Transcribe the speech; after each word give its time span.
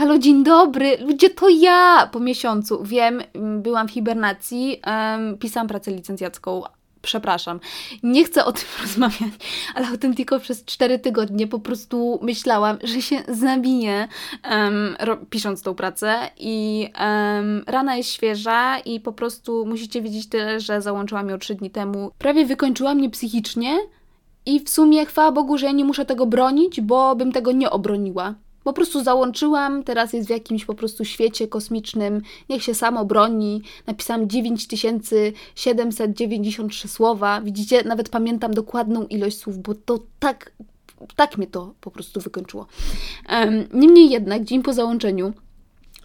Halo, 0.00 0.18
dzień 0.18 0.44
dobry, 0.44 0.96
ludzie, 1.00 1.30
to 1.30 1.48
ja! 1.48 2.08
Po 2.12 2.20
miesiącu, 2.20 2.84
wiem, 2.84 3.22
byłam 3.62 3.88
w 3.88 3.90
hibernacji, 3.90 4.80
um, 4.86 5.38
pisałam 5.38 5.68
pracę 5.68 5.90
licencjacką, 5.90 6.62
przepraszam, 7.02 7.60
nie 8.02 8.24
chcę 8.24 8.44
o 8.44 8.52
tym 8.52 8.64
rozmawiać, 8.82 9.32
ale 9.74 9.88
autentyko 9.88 10.40
przez 10.40 10.64
cztery 10.64 10.98
tygodnie 10.98 11.46
po 11.46 11.58
prostu 11.58 12.18
myślałam, 12.22 12.78
że 12.82 13.02
się 13.02 13.16
zabiję 13.28 14.08
um, 14.50 14.96
pisząc 15.30 15.62
tą 15.62 15.74
pracę 15.74 16.14
i 16.38 16.88
um, 17.00 17.64
rana 17.66 17.96
jest 17.96 18.10
świeża 18.10 18.78
i 18.78 19.00
po 19.00 19.12
prostu 19.12 19.66
musicie 19.66 20.02
wiedzieć 20.02 20.28
tyle, 20.28 20.60
że 20.60 20.82
załączyłam 20.82 21.28
ją 21.28 21.38
trzy 21.38 21.54
dni 21.54 21.70
temu. 21.70 22.10
Prawie 22.18 22.46
wykończyła 22.46 22.94
mnie 22.94 23.10
psychicznie 23.10 23.78
i 24.46 24.60
w 24.60 24.70
sumie 24.70 25.06
chwała 25.06 25.32
Bogu, 25.32 25.58
że 25.58 25.66
ja 25.66 25.72
nie 25.72 25.84
muszę 25.84 26.04
tego 26.04 26.26
bronić, 26.26 26.80
bo 26.80 27.16
bym 27.16 27.32
tego 27.32 27.52
nie 27.52 27.70
obroniła. 27.70 28.34
Po 28.64 28.72
prostu 28.72 29.04
załączyłam, 29.04 29.82
teraz 29.82 30.12
jest 30.12 30.26
w 30.26 30.30
jakimś 30.30 30.64
po 30.64 30.74
prostu 30.74 31.04
świecie 31.04 31.48
kosmicznym, 31.48 32.22
niech 32.48 32.62
się 32.62 32.74
samo 32.74 33.04
broni. 33.04 33.62
Napisałam 33.86 34.28
9793 34.28 36.88
słowa. 36.88 37.40
Widzicie, 37.40 37.84
nawet 37.84 38.08
pamiętam 38.08 38.54
dokładną 38.54 39.06
ilość 39.06 39.38
słów, 39.38 39.58
bo 39.58 39.74
to 39.74 39.98
tak, 40.18 40.52
tak 41.16 41.38
mnie 41.38 41.46
to 41.46 41.74
po 41.80 41.90
prostu 41.90 42.20
wykończyło. 42.20 42.66
Um, 43.30 43.64
niemniej 43.72 44.10
jednak, 44.10 44.44
dzień 44.44 44.62
po 44.62 44.72
załączeniu, 44.72 45.32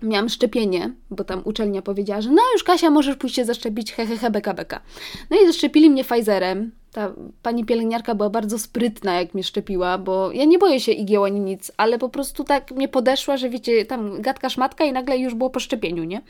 miałam 0.02 0.30
szczepienie, 0.30 0.91
bo 1.12 1.23
tam 1.23 1.41
uczelnia 1.45 1.81
powiedziała, 1.81 2.22
że 2.22 2.30
no 2.30 2.41
już 2.54 2.63
Kasia, 2.63 2.90
możesz 2.90 3.16
pójść 3.16 3.35
się 3.35 3.45
zaszczepić, 3.45 3.94
hehehe, 3.94 4.31
beka, 4.31 4.54
beka. 4.54 4.81
No 5.30 5.38
i 5.41 5.48
zaszczepili 5.48 5.90
mnie 5.90 6.04
Pfizerem, 6.04 6.71
ta 6.91 7.13
pani 7.41 7.66
pielęgniarka 7.66 8.16
była 8.16 8.30
bardzo 8.30 8.59
sprytna, 8.59 9.20
jak 9.20 9.34
mnie 9.34 9.44
szczepiła, 9.44 9.98
bo 9.98 10.31
ja 10.31 10.45
nie 10.45 10.59
boję 10.59 10.80
się 10.80 10.91
igieł 10.91 11.23
ani 11.23 11.40
nic, 11.40 11.71
ale 11.77 11.99
po 11.99 12.09
prostu 12.09 12.44
tak 12.44 12.71
mnie 12.71 12.88
podeszła, 12.88 13.38
że 13.38 13.49
wiecie, 13.49 13.85
tam 13.85 14.21
gadka 14.21 14.49
szmatka 14.49 14.85
i 14.85 14.91
nagle 14.91 15.18
już 15.18 15.34
było 15.34 15.49
po 15.49 15.59
szczepieniu, 15.59 16.04
nie? 16.04 16.21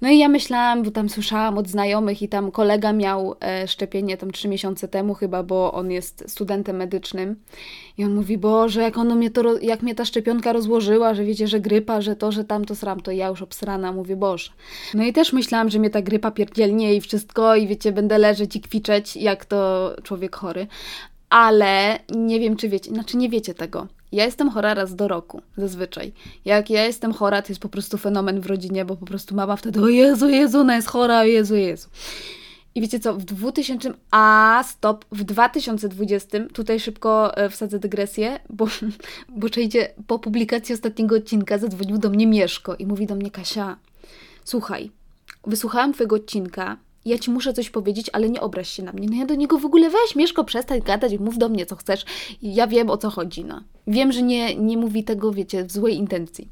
No 0.00 0.08
i 0.08 0.18
ja 0.18 0.28
myślałam, 0.28 0.82
bo 0.82 0.90
tam 0.90 1.08
słyszałam 1.08 1.58
od 1.58 1.68
znajomych 1.68 2.22
i 2.22 2.28
tam 2.28 2.50
kolega 2.50 2.92
miał 2.92 3.34
e, 3.40 3.68
szczepienie 3.68 4.16
tam 4.16 4.30
trzy 4.30 4.48
miesiące 4.48 4.88
temu 4.88 5.14
chyba, 5.14 5.42
bo 5.42 5.72
on 5.72 5.90
jest 5.90 6.24
studentem 6.26 6.76
medycznym. 6.76 7.36
I 7.98 8.04
on 8.04 8.14
mówi, 8.14 8.38
Boże, 8.38 8.82
jak, 8.82 8.98
ono 8.98 9.14
mnie 9.14 9.30
to, 9.30 9.58
jak 9.58 9.82
mnie 9.82 9.94
ta 9.94 10.04
szczepionka 10.04 10.52
rozłożyła, 10.52 11.14
że 11.14 11.24
wiecie, 11.24 11.48
że 11.48 11.60
grypa, 11.60 12.00
że 12.00 12.16
to, 12.16 12.32
że 12.32 12.44
tamto 12.44 12.76
sram, 12.76 13.00
to 13.00 13.10
ja 13.10 13.28
już 13.28 13.42
obsrana, 13.42 13.92
mówię, 13.92 14.16
Boże. 14.16 14.50
No 14.94 15.04
i 15.04 15.12
też 15.12 15.32
myślałam, 15.32 15.70
że 15.70 15.78
mnie 15.78 15.90
ta 15.90 16.02
grypa 16.02 16.30
pierdzielnie 16.30 16.94
i 16.94 17.00
wszystko 17.00 17.56
i 17.56 17.66
wiecie, 17.66 17.92
będę 17.92 18.18
leżeć 18.18 18.56
i 18.56 18.60
kwiczeć, 18.60 19.16
jak 19.16 19.44
to 19.44 19.90
człowiek 20.02 20.36
chory. 20.36 20.66
Ale 21.30 21.98
nie 22.16 22.40
wiem, 22.40 22.56
czy 22.56 22.68
wiecie, 22.68 22.90
znaczy 22.90 23.16
nie 23.16 23.28
wiecie 23.28 23.54
tego. 23.54 23.86
Ja 24.12 24.24
jestem 24.24 24.50
chora 24.50 24.74
raz 24.74 24.94
do 24.94 25.08
roku, 25.08 25.42
zazwyczaj. 25.56 26.12
Jak 26.44 26.70
ja 26.70 26.84
jestem 26.84 27.12
chora, 27.12 27.42
to 27.42 27.48
jest 27.48 27.62
po 27.62 27.68
prostu 27.68 27.98
fenomen 27.98 28.40
w 28.40 28.46
rodzinie, 28.46 28.84
bo 28.84 28.96
po 28.96 29.06
prostu 29.06 29.34
mama 29.34 29.56
wtedy, 29.56 29.82
o 29.82 29.88
Jezu, 29.88 30.28
Jezu, 30.28 30.58
ona 30.58 30.76
jest 30.76 30.88
chora, 30.88 31.20
o 31.20 31.24
Jezu, 31.24 31.56
Jezu. 31.56 31.88
I 32.74 32.80
wiecie 32.80 33.00
co, 33.00 33.14
w 33.14 33.24
2000, 33.24 33.94
a 34.10 34.64
stop, 34.66 35.04
w 35.12 35.24
2020, 35.24 36.38
tutaj 36.52 36.80
szybko 36.80 37.36
e, 37.36 37.50
wsadzę 37.50 37.78
dygresję, 37.78 38.40
bo, 38.50 38.66
bo 39.38 39.50
czejcie, 39.50 39.94
po 40.06 40.18
publikacji 40.18 40.74
ostatniego 40.74 41.16
odcinka 41.16 41.58
zadzwonił 41.58 41.98
do 41.98 42.10
mnie 42.10 42.26
Mieszko 42.26 42.76
i 42.76 42.86
mówi 42.86 43.06
do 43.06 43.14
mnie, 43.14 43.30
Kasia, 43.30 43.76
słuchaj, 44.44 44.90
wysłuchałam 45.46 45.92
twojego 45.92 46.16
odcinka, 46.16 46.76
ja 47.04 47.18
ci 47.18 47.30
muszę 47.30 47.52
coś 47.52 47.70
powiedzieć, 47.70 48.10
ale 48.12 48.30
nie 48.30 48.40
obraź 48.40 48.70
się 48.70 48.82
na 48.82 48.92
mnie. 48.92 49.08
No 49.10 49.16
ja 49.16 49.26
do 49.26 49.34
niego 49.34 49.58
w 49.58 49.64
ogóle 49.64 49.90
weź, 49.90 50.16
Mieszko, 50.16 50.44
przestań 50.44 50.80
gadać, 50.80 51.18
mów 51.18 51.38
do 51.38 51.48
mnie, 51.48 51.66
co 51.66 51.76
chcesz. 51.76 52.04
Ja 52.42 52.66
wiem, 52.66 52.90
o 52.90 52.96
co 52.96 53.10
chodzi, 53.10 53.44
no. 53.44 53.60
Wiem, 53.86 54.12
że 54.12 54.22
nie, 54.22 54.56
nie 54.56 54.76
mówi 54.76 55.04
tego, 55.04 55.32
wiecie, 55.32 55.64
w 55.64 55.72
złej 55.72 55.96
intencji. 55.96 56.48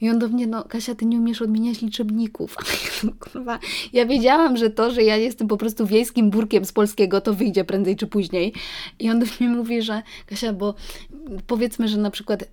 I 0.00 0.10
on 0.10 0.18
do 0.18 0.28
mnie, 0.28 0.46
no 0.46 0.64
Kasia, 0.64 0.94
ty 0.94 1.06
nie 1.06 1.18
umiesz 1.18 1.42
odmieniać 1.42 1.82
liczebników. 1.82 2.56
Kurwa, 3.20 3.58
ja 3.92 4.06
wiedziałam, 4.06 4.56
że 4.56 4.70
to, 4.70 4.90
że 4.90 5.02
ja 5.02 5.16
jestem 5.16 5.48
po 5.48 5.56
prostu 5.56 5.86
wiejskim 5.86 6.30
burkiem 6.30 6.64
z 6.64 6.72
polskiego, 6.72 7.20
to 7.20 7.34
wyjdzie 7.34 7.64
prędzej 7.64 7.96
czy 7.96 8.06
później. 8.06 8.52
I 8.98 9.10
on 9.10 9.18
do 9.18 9.26
mnie 9.40 9.48
mówi, 9.48 9.82
że 9.82 10.02
Kasia, 10.26 10.52
bo 10.52 10.74
powiedzmy, 11.46 11.88
że 11.88 11.98
na 11.98 12.10
przykład 12.10 12.44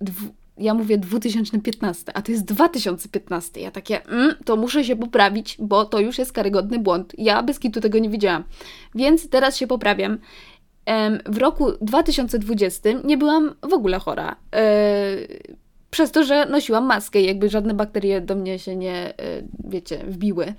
ja 0.60 0.74
mówię 0.74 0.98
2015, 0.98 2.12
a 2.14 2.22
to 2.22 2.32
jest 2.32 2.44
2015. 2.44 3.60
Ja 3.60 3.70
takie, 3.70 4.06
mm, 4.06 4.34
to 4.44 4.56
muszę 4.56 4.84
się 4.84 4.96
poprawić, 4.96 5.56
bo 5.58 5.84
to 5.84 6.00
już 6.00 6.18
jest 6.18 6.32
karygodny 6.32 6.78
błąd. 6.78 7.12
Ja 7.18 7.42
bez 7.42 7.58
kitu 7.58 7.80
tego 7.80 7.98
nie 7.98 8.10
widziałam. 8.10 8.44
Więc 8.94 9.28
teraz 9.28 9.56
się 9.56 9.66
poprawiam. 9.66 10.18
W 11.26 11.38
roku 11.38 11.72
2020 11.80 12.90
nie 13.04 13.16
byłam 13.16 13.54
w 13.70 13.72
ogóle 13.72 13.98
chora. 13.98 14.36
E, 14.54 15.16
przez 15.90 16.10
to, 16.10 16.24
że 16.24 16.46
nosiłam 16.46 16.86
maskę, 16.86 17.20
jakby 17.20 17.48
żadne 17.48 17.74
bakterie 17.74 18.20
do 18.20 18.34
mnie 18.34 18.58
się 18.58 18.76
nie, 18.76 18.94
e, 18.94 19.42
wiecie, 19.64 20.04
wbiły. 20.08 20.54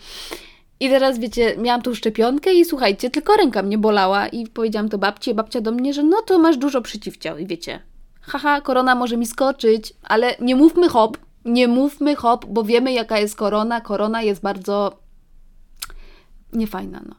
I 0.80 0.90
teraz, 0.90 1.20
wiecie, 1.20 1.56
miałam 1.58 1.82
tą 1.82 1.94
szczepionkę 1.94 2.54
i 2.54 2.66
słuchajcie, 2.66 3.10
tylko 3.10 3.36
ręka 3.36 3.64
mnie 3.64 3.78
bolała 3.78 4.28
i 4.28 4.48
powiedziałam 4.48 4.90
to 4.90 4.98
babci, 4.98 5.34
babcia 5.34 5.62
do 5.62 5.72
mnie, 5.72 5.94
że 5.94 6.04
no 6.04 6.22
to 6.22 6.40
masz 6.40 6.58
dużo 6.58 6.82
przeciwciał 6.82 7.38
i 7.38 7.46
wiecie, 7.46 7.80
haha, 8.22 8.62
korona 8.62 8.96
może 8.96 9.18
mi 9.18 9.26
skoczyć, 9.26 9.94
ale 10.04 10.36
nie 10.40 10.56
mówmy 10.56 10.90
hop, 10.90 11.18
nie 11.46 11.68
mówmy 11.68 12.16
hop, 12.16 12.46
bo 12.46 12.64
wiemy 12.64 12.94
jaka 12.94 13.20
jest 13.20 13.36
korona. 13.36 13.82
Korona 13.82 14.22
jest 14.22 14.42
bardzo 14.42 15.00
niefajna, 16.54 17.02
no. 17.08 17.16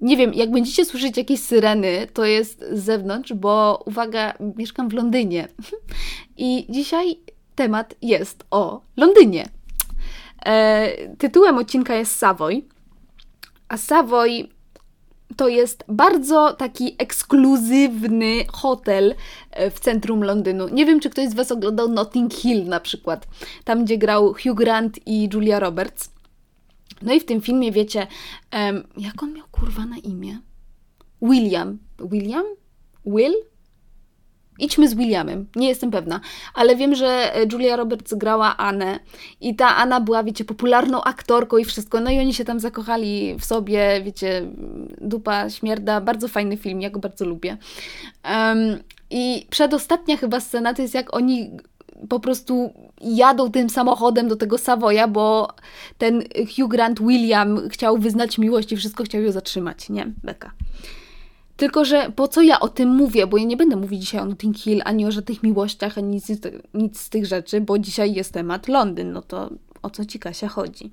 Nie 0.00 0.16
wiem, 0.16 0.34
jak 0.34 0.50
będziecie 0.50 0.84
słyszeć 0.84 1.16
jakieś 1.16 1.40
syreny, 1.40 2.06
to 2.12 2.24
jest 2.24 2.64
z 2.72 2.84
zewnątrz, 2.84 3.32
bo 3.32 3.82
uwaga, 3.86 4.34
mieszkam 4.56 4.88
w 4.88 4.92
Londynie. 4.92 5.48
I 6.36 6.66
dzisiaj 6.68 7.16
temat 7.54 7.94
jest 8.02 8.44
o 8.50 8.82
Londynie. 8.96 9.48
E, 10.46 11.16
tytułem 11.16 11.58
odcinka 11.58 11.94
jest 11.94 12.16
Savoy. 12.16 12.62
A 13.68 13.76
Savoy 13.76 14.48
to 15.36 15.48
jest 15.48 15.84
bardzo 15.88 16.52
taki 16.52 16.96
ekskluzywny 16.98 18.44
hotel 18.52 19.14
e, 19.50 19.70
w 19.70 19.80
centrum 19.80 20.24
Londynu. 20.24 20.68
Nie 20.68 20.86
wiem, 20.86 21.00
czy 21.00 21.10
ktoś 21.10 21.28
z 21.28 21.34
Was 21.34 21.52
oglądał 21.52 21.88
Notting 21.88 22.34
Hill 22.34 22.64
na 22.64 22.80
przykład, 22.80 23.26
tam 23.64 23.84
gdzie 23.84 23.98
grał 23.98 24.34
Hugh 24.34 24.56
Grant 24.56 25.06
i 25.06 25.28
Julia 25.32 25.60
Roberts. 25.60 26.10
No 27.02 27.12
i 27.12 27.20
w 27.20 27.24
tym 27.24 27.40
filmie 27.40 27.72
wiecie, 27.72 28.06
um, 28.52 28.82
jak 28.96 29.22
on 29.22 29.32
miał 29.32 29.46
kurwa 29.50 29.86
na 29.86 29.96
imię? 29.96 30.38
William. 31.22 31.78
William? 31.98 32.44
Will? 33.06 33.34
Idźmy 34.60 34.88
z 34.88 34.94
Williamem, 34.94 35.46
nie 35.56 35.68
jestem 35.68 35.90
pewna, 35.90 36.20
ale 36.54 36.76
wiem, 36.76 36.94
że 36.94 37.36
e, 37.36 37.46
Julia 37.52 37.76
Roberts 37.76 38.14
grała 38.14 38.56
Anę 38.56 39.00
i 39.40 39.56
ta 39.56 39.76
Anna 39.76 40.00
była, 40.00 40.24
wiecie, 40.24 40.44
popularną 40.44 41.02
aktorką 41.02 41.56
i 41.56 41.64
wszystko, 41.64 42.00
no 42.00 42.10
i 42.10 42.18
oni 42.18 42.34
się 42.34 42.44
tam 42.44 42.60
zakochali 42.60 43.36
w 43.38 43.44
sobie, 43.44 44.00
wiecie, 44.04 44.46
dupa, 45.00 45.50
śmierda, 45.50 46.00
bardzo 46.00 46.28
fajny 46.28 46.56
film, 46.56 46.80
ja 46.80 46.90
go 46.90 47.00
bardzo 47.00 47.26
lubię. 47.26 47.56
Um, 48.24 48.78
I 49.10 49.46
przedostatnia 49.50 50.16
chyba 50.16 50.40
scena 50.40 50.74
to 50.74 50.82
jest 50.82 50.94
jak 50.94 51.16
oni 51.16 51.50
po 52.08 52.20
prostu 52.20 52.72
jadą 53.00 53.50
tym 53.50 53.70
samochodem 53.70 54.28
do 54.28 54.36
tego 54.36 54.58
Savoya, 54.58 55.08
bo 55.08 55.48
ten 55.98 56.22
Hugh 56.56 56.70
Grant 56.70 57.00
William 57.00 57.68
chciał 57.68 57.98
wyznać 57.98 58.38
miłość 58.38 58.72
i 58.72 58.76
wszystko 58.76 59.04
chciał 59.04 59.22
ją 59.22 59.32
zatrzymać, 59.32 59.90
nie? 59.90 60.12
Beka. 60.24 60.50
Tylko, 61.60 61.84
że 61.84 62.12
po 62.16 62.28
co 62.28 62.42
ja 62.42 62.60
o 62.60 62.68
tym 62.68 62.88
mówię? 62.88 63.26
Bo 63.26 63.36
ja 63.36 63.44
nie 63.44 63.56
będę 63.56 63.76
mówić 63.76 64.00
dzisiaj 64.00 64.20
o 64.20 64.24
Notting 64.24 64.58
Hill, 64.58 64.82
ani 64.84 65.06
o 65.06 65.12
żadnych 65.12 65.42
miłościach, 65.42 65.98
ani 65.98 66.08
nic, 66.08 66.28
nic 66.74 67.00
z 67.00 67.08
tych 67.08 67.26
rzeczy, 67.26 67.60
bo 67.60 67.78
dzisiaj 67.78 68.14
jest 68.14 68.32
temat 68.32 68.68
Londyn. 68.68 69.12
No 69.12 69.22
to 69.22 69.50
o 69.82 69.90
co 69.90 70.04
ci 70.04 70.18
Kasia 70.18 70.48
chodzi? 70.48 70.92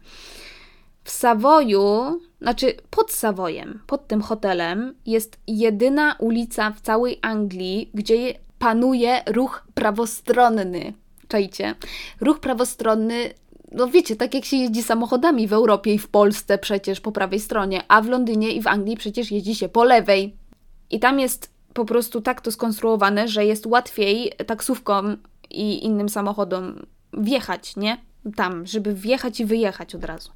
W 1.03 1.11
Savoyu, 1.11 2.19
znaczy 2.41 2.73
pod 2.89 3.11
Savoyem, 3.11 3.79
pod 3.87 4.07
tym 4.07 4.21
hotelem, 4.21 4.93
jest 5.05 5.39
jedyna 5.47 6.15
ulica 6.19 6.71
w 6.71 6.81
całej 6.81 7.19
Anglii, 7.21 7.91
gdzie 7.93 8.33
panuje 8.59 9.21
ruch 9.27 9.67
prawostronny. 9.73 10.93
Czajcie? 11.27 11.75
Ruch 12.21 12.39
prawostronny 12.39 13.33
no 13.71 13.87
wiecie, 13.87 14.15
tak 14.15 14.33
jak 14.33 14.45
się 14.45 14.57
jeździ 14.57 14.83
samochodami 14.83 15.47
w 15.47 15.53
Europie 15.53 15.93
i 15.93 15.99
w 15.99 16.07
Polsce 16.07 16.57
przecież 16.57 17.01
po 17.01 17.11
prawej 17.11 17.39
stronie, 17.39 17.83
a 17.87 18.01
w 18.01 18.07
Londynie 18.07 18.51
i 18.51 18.61
w 18.61 18.67
Anglii 18.67 18.97
przecież 18.97 19.31
jeździ 19.31 19.55
się 19.55 19.69
po 19.69 19.83
lewej. 19.83 20.46
I 20.91 20.99
tam 20.99 21.19
jest 21.19 21.51
po 21.73 21.85
prostu 21.85 22.21
tak 22.21 22.41
to 22.41 22.51
skonstruowane, 22.51 23.27
że 23.27 23.45
jest 23.45 23.65
łatwiej 23.65 24.31
taksówkom 24.47 25.17
i 25.49 25.85
innym 25.85 26.09
samochodom 26.09 26.85
wjechać, 27.13 27.75
nie? 27.75 27.97
Tam, 28.35 28.65
żeby 28.65 28.93
wjechać 28.93 29.39
i 29.39 29.45
wyjechać 29.45 29.95
od 29.95 30.03
razu. 30.03 30.31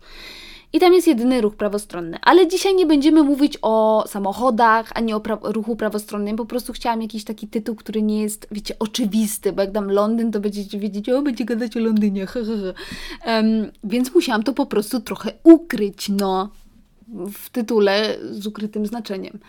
I 0.74 0.80
tam 0.80 0.94
jest 0.94 1.08
jedyny 1.08 1.42
ruch 1.42 1.56
prawostronny. 1.56 2.18
Ale 2.22 2.48
dzisiaj 2.48 2.76
nie 2.76 2.86
będziemy 2.86 3.24
mówić 3.24 3.58
o 3.62 4.04
samochodach, 4.08 4.92
ani 4.96 5.14
o 5.14 5.20
pra 5.20 5.38
ruchu 5.44 5.76
prawostronnym. 5.76 6.36
Po 6.36 6.46
prostu 6.46 6.74
chciałam 6.74 7.02
jakiś 7.02 7.24
taki 7.24 7.48
tytuł, 7.48 7.76
który 7.76 8.02
nie 8.02 8.22
jest, 8.22 8.48
wiecie, 8.52 8.76
oczywisty, 8.80 9.54
bo 9.54 9.62
jak 9.62 9.72
dam 9.72 9.92
Londyn, 9.92 10.32
to 10.32 10.40
będziecie 10.40 10.80
wiedzieć, 10.80 11.10
o, 11.10 11.22
będzie 11.22 11.46
gadać 11.46 11.78
o 11.78 11.80
Londynie. 11.80 12.28
um, 13.26 13.72
więc 13.84 14.14
musiałam 14.16 14.44
to 14.44 14.54
po 14.54 14.66
prostu 14.66 15.00
trochę 15.00 15.32
ukryć, 15.44 16.10
no, 16.10 16.50
w 17.34 17.50
tytule 17.50 18.18
z 18.32 18.48
ukrytym 18.48 18.86
znaczeniem. 18.86 19.40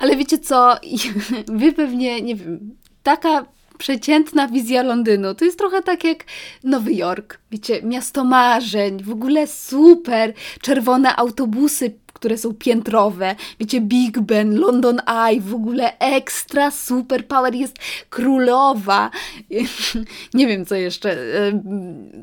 Ale 0.00 0.16
wiecie 0.16 0.38
co, 0.38 0.74
wy 1.60 1.72
pewnie, 1.72 2.22
nie 2.22 2.36
wiem, 2.36 2.76
taka 3.02 3.46
przeciętna 3.78 4.48
wizja 4.48 4.82
Londynu. 4.82 5.34
To 5.34 5.44
jest 5.44 5.58
trochę 5.58 5.82
tak 5.82 6.04
jak 6.04 6.24
Nowy 6.64 6.94
Jork. 6.94 7.38
Wiecie, 7.50 7.82
miasto 7.82 8.24
marzeń, 8.24 9.02
w 9.02 9.10
ogóle 9.10 9.46
super. 9.46 10.32
Czerwone 10.60 11.16
autobusy 11.16 11.92
które 12.20 12.38
są 12.38 12.54
piętrowe. 12.54 13.36
Wiecie, 13.60 13.80
Big 13.80 14.20
Ben, 14.20 14.54
London 14.54 15.00
Eye, 15.06 15.40
w 15.40 15.54
ogóle 15.54 15.98
ekstra, 15.98 16.70
super 16.70 17.26
power, 17.26 17.54
jest 17.54 17.78
królowa. 18.10 19.10
Nie 20.34 20.46
wiem, 20.46 20.66
co 20.66 20.74
jeszcze, 20.74 21.16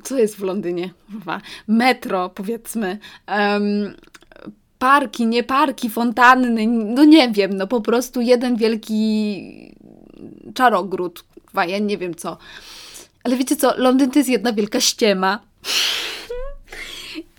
co 0.04 0.18
jest 0.18 0.36
w 0.36 0.44
Londynie? 0.44 0.90
Metro, 1.68 2.30
powiedzmy. 2.30 2.98
Parki, 4.80 5.26
nie 5.26 5.44
parki, 5.44 5.90
fontanny, 5.90 6.68
no 6.68 7.06
nie 7.06 7.32
wiem, 7.32 7.58
no 7.58 7.68
po 7.68 7.82
prostu 7.82 8.22
jeden 8.22 8.56
wielki 8.56 9.74
czarogród, 10.54 11.24
ja 11.68 11.80
nie 11.80 11.98
wiem 11.98 12.16
co. 12.16 12.38
Ale 13.24 13.36
wiecie 13.36 13.56
co, 13.56 13.74
Londyn 13.78 14.12
to 14.12 14.20
jest 14.20 14.30
jedna 14.30 14.54
wielka 14.54 14.80
ściema. 14.80 15.40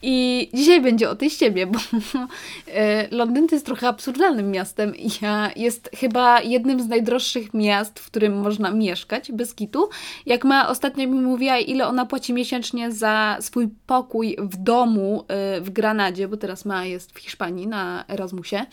I 0.02 0.48
dzisiaj 0.54 0.80
będzie 0.80 1.10
o 1.10 1.16
tej 1.16 1.30
ściebie, 1.30 1.66
bo 1.66 1.78
e, 2.66 3.08
Londyn 3.10 3.48
to 3.48 3.54
jest 3.54 3.66
trochę 3.66 3.88
absurdalnym 3.88 4.50
miastem. 4.50 4.92
Ja, 5.22 5.50
jest 5.56 5.90
chyba 5.96 6.40
jednym 6.40 6.80
z 6.80 6.88
najdroższych 6.88 7.54
miast, 7.54 7.98
w 7.98 8.06
którym 8.06 8.40
można 8.40 8.70
mieszkać 8.70 9.32
bez 9.32 9.54
kitu. 9.54 9.88
Jak 10.26 10.44
ma 10.44 10.68
ostatnio 10.68 11.08
mi 11.08 11.20
mówiła, 11.20 11.58
ile 11.58 11.86
ona 11.86 12.06
płaci 12.06 12.32
miesięcznie 12.32 12.92
za 12.92 13.36
swój 13.40 13.68
pokój 13.86 14.36
w 14.38 14.56
domu 14.56 15.24
e, 15.28 15.60
w 15.60 15.70
Granadzie, 15.70 16.28
bo 16.28 16.36
teraz 16.36 16.64
ma 16.64 16.84
jest 16.84 17.12
w 17.12 17.18
Hiszpanii 17.18 17.66
na 17.66 18.04
Erasmusie, 18.08 18.66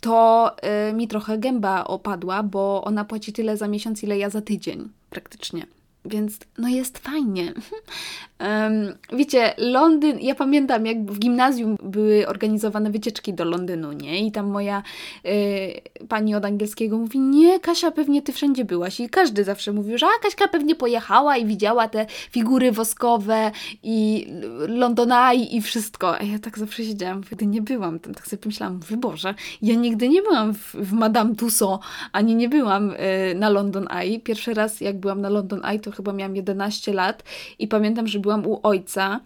to 0.00 0.50
e, 0.62 0.92
mi 0.92 1.08
trochę 1.08 1.38
gęba 1.38 1.84
opadła, 1.84 2.42
bo 2.42 2.84
ona 2.84 3.04
płaci 3.04 3.32
tyle 3.32 3.56
za 3.56 3.68
miesiąc, 3.68 4.02
ile 4.02 4.18
ja 4.18 4.30
za 4.30 4.42
tydzień 4.42 4.88
praktycznie. 5.10 5.75
Więc 6.08 6.38
no 6.58 6.68
jest 6.68 6.98
fajnie. 6.98 7.52
Um, 8.40 8.94
wiecie, 9.12 9.54
Londyn, 9.58 10.18
ja 10.20 10.34
pamiętam 10.34 10.86
jak 10.86 11.10
w 11.10 11.18
gimnazjum 11.18 11.76
były 11.82 12.28
organizowane 12.28 12.90
wycieczki 12.90 13.34
do 13.34 13.44
Londynu, 13.44 13.92
nie? 13.92 14.26
I 14.26 14.32
tam 14.32 14.46
moja 14.46 14.82
y, 15.26 16.06
pani 16.08 16.34
od 16.34 16.44
angielskiego 16.44 16.98
mówi, 16.98 17.20
nie, 17.20 17.60
Kasia, 17.60 17.90
pewnie 17.90 18.22
ty 18.22 18.32
wszędzie 18.32 18.64
byłaś. 18.64 19.00
I 19.00 19.08
każdy 19.08 19.44
zawsze 19.44 19.72
mówił, 19.72 19.98
że 19.98 20.06
a 20.06 20.22
Kaśka 20.22 20.48
pewnie 20.48 20.74
pojechała 20.74 21.36
i 21.36 21.46
widziała 21.46 21.88
te 21.88 22.06
figury 22.30 22.72
woskowe 22.72 23.50
i 23.82 24.26
Londonai 24.68 25.56
i 25.56 25.62
wszystko. 25.62 26.18
A 26.18 26.22
ja 26.22 26.38
tak 26.38 26.58
zawsze 26.58 26.84
siedziałam, 26.84 27.22
wtedy 27.22 27.46
nie 27.46 27.62
byłam 27.62 27.98
tam. 27.98 28.14
Tak 28.14 28.26
sobie 28.26 28.42
pomyślałam, 28.42 28.80
wyborze, 28.80 29.34
ja 29.62 29.74
nigdy 29.74 30.08
nie 30.08 30.22
byłam 30.22 30.54
w, 30.54 30.74
w 30.74 30.92
Madame 30.92 31.34
Tussauds, 31.34 31.86
ani 32.12 32.34
nie 32.34 32.48
byłam 32.48 32.90
y, 32.90 33.34
na 33.34 33.48
London 33.48 33.88
Eye. 33.90 34.20
Pierwszy 34.20 34.54
raz 34.54 34.80
jak 34.80 35.00
byłam 35.00 35.20
na 35.20 35.28
London 35.28 35.64
Eye, 35.64 35.80
to 35.80 35.90
chyba 35.96 36.12
miałam 36.12 36.36
11 36.36 36.92
lat 36.92 37.22
i 37.58 37.68
pamiętam, 37.68 38.06
że 38.06 38.18
byłam 38.18 38.46
u 38.46 38.60
ojca. 38.62 39.20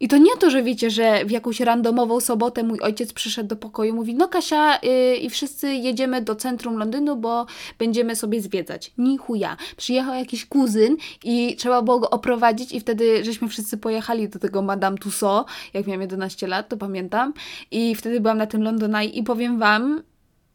I 0.00 0.08
to 0.08 0.18
nie 0.18 0.36
to, 0.36 0.50
że 0.50 0.62
wiecie, 0.62 0.90
że 0.90 1.24
w 1.24 1.30
jakąś 1.30 1.60
randomową 1.60 2.20
sobotę 2.20 2.62
mój 2.62 2.80
ojciec 2.80 3.12
przyszedł 3.12 3.48
do 3.48 3.56
pokoju, 3.56 3.94
mówi: 3.94 4.14
No, 4.14 4.28
Kasia, 4.28 4.78
yy, 4.82 5.16
i 5.16 5.30
wszyscy 5.30 5.74
jedziemy 5.74 6.22
do 6.22 6.34
centrum 6.34 6.78
Londynu, 6.78 7.16
bo 7.16 7.46
będziemy 7.78 8.16
sobie 8.16 8.40
zwiedzać. 8.40 8.92
Ni 8.98 9.18
chuja. 9.18 9.56
Przyjechał 9.76 10.14
jakiś 10.14 10.46
kuzyn 10.46 10.96
i 11.24 11.56
trzeba 11.56 11.82
było 11.82 11.98
go 11.98 12.10
oprowadzić, 12.10 12.72
i 12.72 12.80
wtedy 12.80 13.24
żeśmy 13.24 13.48
wszyscy 13.48 13.76
pojechali 13.76 14.28
do 14.28 14.38
tego 14.38 14.62
Madame 14.62 14.98
Tussauds, 14.98 15.52
jak 15.74 15.86
miałam 15.86 16.00
11 16.00 16.46
lat, 16.46 16.68
to 16.68 16.76
pamiętam. 16.76 17.32
I 17.70 17.94
wtedy 17.94 18.20
byłam 18.20 18.38
na 18.38 18.46
tym 18.46 18.62
Londonaj 18.62 19.18
i 19.18 19.22
powiem 19.22 19.58
Wam, 19.58 20.02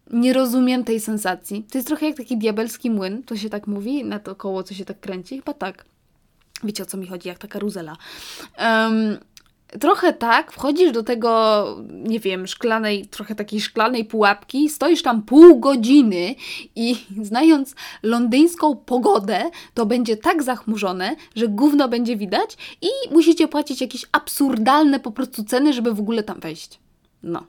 nie 0.09 0.33
rozumiem 0.33 0.83
tej 0.83 0.99
sensacji. 0.99 1.65
To 1.71 1.77
jest 1.77 1.87
trochę 1.87 2.05
jak 2.05 2.17
taki 2.17 2.37
diabelski 2.37 2.89
młyn, 2.91 3.23
to 3.23 3.35
się 3.37 3.49
tak 3.49 3.67
mówi, 3.67 4.05
na 4.05 4.19
to 4.19 4.35
koło, 4.35 4.63
co 4.63 4.73
się 4.73 4.85
tak 4.85 4.99
kręci, 4.99 5.35
chyba 5.35 5.53
tak. 5.53 5.85
Wiecie 6.63 6.83
o 6.83 6.85
co 6.85 6.97
mi 6.97 7.07
chodzi, 7.07 7.27
jak 7.27 7.37
ta 7.37 7.47
karuzela. 7.47 7.97
Um, 8.59 9.17
trochę 9.79 10.13
tak, 10.13 10.51
wchodzisz 10.51 10.91
do 10.91 11.03
tego, 11.03 11.65
nie 11.89 12.19
wiem, 12.19 12.47
szklanej, 12.47 13.05
trochę 13.05 13.35
takiej 13.35 13.61
szklanej 13.61 14.05
pułapki, 14.05 14.69
stoisz 14.69 15.01
tam 15.01 15.21
pół 15.21 15.59
godziny 15.59 16.35
i 16.75 16.95
znając 17.29 17.75
londyńską 18.03 18.75
pogodę, 18.75 19.49
to 19.73 19.85
będzie 19.85 20.17
tak 20.17 20.43
zachmurzone, 20.43 21.15
że 21.35 21.47
gówno 21.47 21.87
będzie 21.87 22.17
widać 22.17 22.57
i 22.81 23.13
musicie 23.13 23.47
płacić 23.47 23.81
jakieś 23.81 24.05
absurdalne 24.11 24.99
po 24.99 25.11
prostu 25.11 25.43
ceny, 25.43 25.73
żeby 25.73 25.93
w 25.93 25.99
ogóle 25.99 26.23
tam 26.23 26.39
wejść. 26.39 26.79
No. 27.23 27.43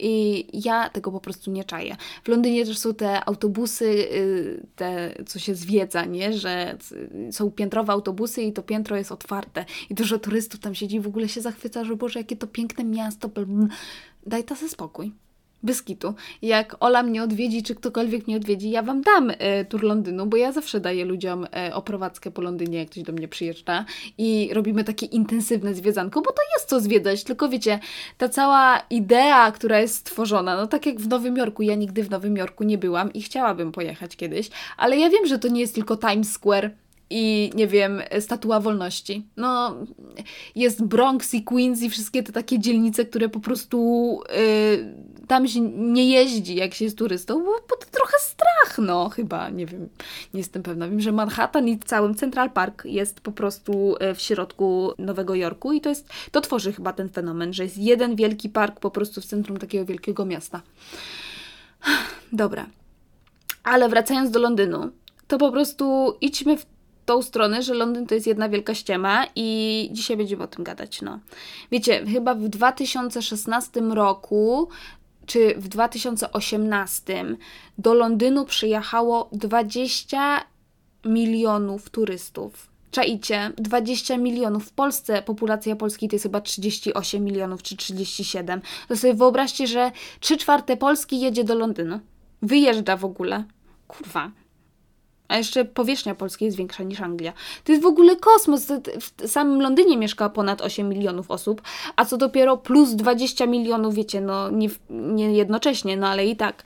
I 0.00 0.46
ja 0.66 0.90
tego 0.90 1.12
po 1.12 1.20
prostu 1.20 1.50
nie 1.50 1.64
czaję. 1.64 1.96
W 2.24 2.28
Londynie 2.28 2.64
też 2.66 2.78
są 2.78 2.94
te 2.94 3.24
autobusy, 3.24 3.84
y, 3.84 4.66
te, 4.76 5.14
co 5.26 5.38
się 5.38 5.54
zwiedza, 5.54 6.04
nie? 6.04 6.32
Że 6.32 6.78
są 7.30 7.50
piętrowe 7.50 7.92
autobusy 7.92 8.42
i 8.42 8.52
to 8.52 8.62
piętro 8.62 8.96
jest 8.96 9.12
otwarte. 9.12 9.64
I 9.90 9.94
dużo 9.94 10.18
turystów 10.18 10.60
tam 10.60 10.74
siedzi 10.74 10.96
i 10.96 11.00
w 11.00 11.06
ogóle 11.06 11.28
się 11.28 11.40
zachwyca, 11.40 11.84
że 11.84 11.96
Boże, 11.96 12.18
jakie 12.18 12.36
to 12.36 12.46
piękne 12.46 12.84
miasto. 12.84 13.30
Daj 14.26 14.44
ta 14.44 14.54
ze 14.54 14.68
spokój. 14.68 15.12
Bez 15.62 15.82
kitu. 15.82 16.14
Jak 16.42 16.76
Ola 16.80 17.02
mnie 17.02 17.22
odwiedzi, 17.22 17.62
czy 17.62 17.74
ktokolwiek 17.74 18.26
mnie 18.26 18.36
odwiedzi, 18.36 18.70
ja 18.70 18.82
Wam 18.82 19.02
dam 19.02 19.32
e, 19.38 19.64
tur 19.64 19.82
Londynu, 19.82 20.26
bo 20.26 20.36
ja 20.36 20.52
zawsze 20.52 20.80
daję 20.80 21.04
ludziom 21.04 21.46
e, 21.56 21.74
oprowadzkę 21.74 22.30
po 22.30 22.42
Londynie, 22.42 22.78
jak 22.78 22.90
ktoś 22.90 23.02
do 23.02 23.12
mnie 23.12 23.28
przyjeżdża 23.28 23.84
i 24.18 24.50
robimy 24.52 24.84
takie 24.84 25.06
intensywne 25.06 25.74
zwiedzanko, 25.74 26.20
bo 26.20 26.32
to 26.32 26.42
jest 26.56 26.68
co 26.68 26.80
zwiedzać, 26.80 27.24
tylko 27.24 27.48
wiecie, 27.48 27.80
ta 28.18 28.28
cała 28.28 28.82
idea, 28.90 29.52
która 29.52 29.80
jest 29.80 29.94
stworzona, 29.94 30.56
no 30.56 30.66
tak 30.66 30.86
jak 30.86 31.00
w 31.00 31.08
Nowym 31.08 31.36
Jorku, 31.36 31.62
ja 31.62 31.74
nigdy 31.74 32.02
w 32.02 32.10
Nowym 32.10 32.36
Jorku 32.36 32.64
nie 32.64 32.78
byłam 32.78 33.12
i 33.12 33.22
chciałabym 33.22 33.72
pojechać 33.72 34.16
kiedyś, 34.16 34.50
ale 34.76 34.96
ja 34.96 35.10
wiem, 35.10 35.26
że 35.26 35.38
to 35.38 35.48
nie 35.48 35.60
jest 35.60 35.74
tylko 35.74 35.96
Times 35.96 36.32
Square, 36.32 36.70
i 37.10 37.50
nie 37.54 37.66
wiem, 37.66 38.02
Statua 38.20 38.60
Wolności. 38.60 39.26
No, 39.36 39.76
jest 40.54 40.84
Bronx 40.84 41.34
i 41.34 41.42
Queens 41.42 41.82
i 41.82 41.90
wszystkie 41.90 42.22
te 42.22 42.32
takie 42.32 42.58
dzielnice, 42.58 43.04
które 43.04 43.28
po 43.28 43.40
prostu 43.40 44.20
yy, 44.28 45.17
tam 45.28 45.48
się 45.48 45.60
nie 45.60 46.08
jeździ, 46.10 46.54
jak 46.54 46.74
się 46.74 46.84
jest 46.84 46.98
turystą, 46.98 47.44
bo, 47.44 47.52
bo 47.68 47.76
to 47.76 47.86
trochę 47.90 48.18
strach, 48.18 48.78
no 48.78 49.08
chyba, 49.08 49.48
nie 49.48 49.66
wiem, 49.66 49.88
nie 50.34 50.40
jestem 50.40 50.62
pewna. 50.62 50.88
Wiem, 50.88 51.00
że 51.00 51.12
Manhattan 51.12 51.68
i 51.68 51.78
cały 51.78 52.14
Central 52.14 52.50
Park 52.50 52.84
jest 52.84 53.20
po 53.20 53.32
prostu 53.32 53.96
y, 53.96 54.14
w 54.14 54.20
środku 54.20 54.92
Nowego 54.98 55.34
Jorku 55.34 55.72
i 55.72 55.80
to 55.80 55.88
jest, 55.88 56.08
to 56.30 56.40
tworzy 56.40 56.72
chyba 56.72 56.92
ten 56.92 57.08
fenomen, 57.08 57.52
że 57.52 57.64
jest 57.64 57.78
jeden 57.78 58.16
wielki 58.16 58.48
park 58.48 58.80
po 58.80 58.90
prostu 58.90 59.20
w 59.20 59.26
centrum 59.26 59.56
takiego 59.56 59.84
wielkiego 59.84 60.24
miasta. 60.24 60.62
Dobra. 62.32 62.66
Ale 63.64 63.88
wracając 63.88 64.30
do 64.30 64.38
Londynu, 64.38 64.90
to 65.26 65.38
po 65.38 65.52
prostu 65.52 66.14
idźmy 66.20 66.56
w 66.56 66.66
tą 67.08 67.22
stronę, 67.22 67.62
że 67.62 67.74
Londyn 67.74 68.06
to 68.06 68.14
jest 68.14 68.26
jedna 68.26 68.48
wielka 68.48 68.74
ściema 68.74 69.26
i 69.36 69.88
dzisiaj 69.92 70.16
będziemy 70.16 70.42
o 70.42 70.46
tym 70.46 70.64
gadać, 70.64 71.02
no. 71.02 71.18
Wiecie, 71.70 72.06
chyba 72.06 72.34
w 72.34 72.48
2016 72.48 73.80
roku 73.80 74.68
czy 75.28 75.54
w 75.56 75.68
2018 75.68 77.24
do 77.78 77.94
Londynu 77.94 78.44
przyjechało 78.44 79.28
20 79.32 80.44
milionów 81.04 81.90
turystów. 81.90 82.70
Czaicie, 82.90 83.52
20 83.56 84.18
milionów. 84.18 84.66
W 84.66 84.72
Polsce 84.72 85.22
populacja 85.22 85.76
Polski 85.76 86.08
to 86.08 86.16
jest 86.16 86.22
chyba 86.22 86.40
38 86.40 87.24
milionów 87.24 87.62
czy 87.62 87.76
37. 87.76 88.60
To 88.88 88.96
sobie 88.96 89.14
wyobraźcie, 89.14 89.66
że 89.66 89.92
3 90.20 90.36
czwarte 90.36 90.76
Polski 90.76 91.20
jedzie 91.20 91.44
do 91.44 91.54
Londynu. 91.54 92.00
Wyjeżdża 92.42 92.96
w 92.96 93.04
ogóle. 93.04 93.44
Kurwa, 93.88 94.30
a 95.28 95.36
jeszcze 95.36 95.64
powierzchnia 95.64 96.14
Polski 96.14 96.44
jest 96.44 96.56
większa 96.56 96.82
niż 96.82 97.00
Anglia. 97.00 97.32
To 97.64 97.72
jest 97.72 97.84
w 97.84 97.86
ogóle 97.86 98.16
kosmos. 98.16 98.66
W 99.00 99.28
samym 99.28 99.62
Londynie 99.62 99.96
mieszka 99.96 100.28
ponad 100.28 100.60
8 100.60 100.88
milionów 100.88 101.30
osób, 101.30 101.62
a 101.96 102.04
co 102.04 102.16
dopiero 102.16 102.56
plus 102.56 102.90
20 102.90 103.46
milionów, 103.46 103.94
wiecie, 103.94 104.20
no 104.20 104.50
nie, 104.50 104.68
nie 104.90 105.32
jednocześnie, 105.32 105.96
no 105.96 106.08
ale 106.08 106.26
i 106.26 106.36
tak. 106.36 106.62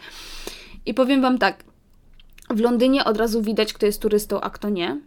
I 0.87 0.95
powiem 0.95 1.23
Wam 1.23 1.39
tak. 1.39 1.65
W 2.51 2.61
Londynie 2.61 3.05
od 3.05 3.17
razu 3.17 3.43
widać, 3.43 3.73
kto 3.73 3.87
jest 3.87 4.03
turystą, 4.03 4.41
a 4.41 4.51
kto 4.51 4.69
nie, 4.69 5.01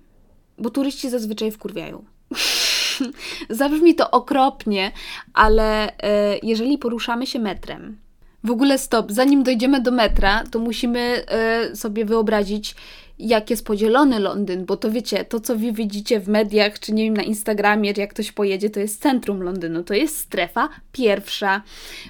bo 0.58 0.70
turyści 0.70 1.10
zazwyczaj 1.10 1.52
wkurwiają. 1.52 2.06
Zabrzmi 3.50 3.96
to 3.96 4.12
okropnie, 4.12 4.92
ale 5.34 5.98
e, 5.98 6.38
jeżeli 6.44 6.78
poruszamy 6.78 7.28
się 7.28 7.40
metrem, 7.40 7.98
w 8.46 8.52
ogóle 8.52 8.78
stop, 8.78 9.12
zanim 9.12 9.44
dojdziemy 9.44 9.82
do 9.82 9.92
metra, 9.92 10.44
to 10.52 10.60
musimy 10.60 11.00
e, 11.28 11.76
sobie 11.76 12.06
wyobrazić, 12.06 12.76
jak 13.20 13.50
jest 13.50 13.66
podzielony 13.66 14.20
Londyn, 14.20 14.66
bo 14.66 14.78
to 14.78 14.92
wiecie, 14.92 15.26
to 15.26 15.40
co 15.40 15.56
wy 15.56 15.72
widzicie 15.72 16.20
w 16.20 16.28
mediach, 16.28 16.80
czy 16.80 16.94
nie 16.94 17.04
wiem, 17.04 17.18
na 17.18 17.24
Instagramie, 17.24 17.94
jak 17.98 18.10
ktoś 18.14 18.32
pojedzie, 18.32 18.70
to 18.70 18.80
jest 18.80 19.02
centrum 19.02 19.44
Londynu, 19.44 19.84
to 19.84 19.94
jest 19.94 20.18
strefa 20.18 20.70
pierwsza. 20.92 21.62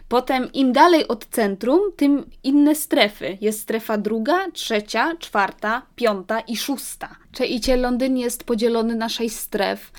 Potem 0.08 0.52
im 0.54 0.74
dalej 0.74 1.08
od 1.08 1.26
centrum, 1.26 1.80
tym 1.96 2.26
inne 2.44 2.76
strefy. 2.76 3.38
Jest 3.42 3.62
strefa 3.62 3.98
druga, 3.98 4.52
trzecia, 4.52 5.16
czwarta, 5.20 5.82
piąta 5.96 6.40
i 6.40 6.58
szósta. 6.58 7.16
Czaicie, 7.32 7.78
Londyn 7.78 8.18
jest 8.18 8.44
podzielony 8.44 8.96
na 8.96 9.10
sześć 9.10 9.36
stref 9.36 9.92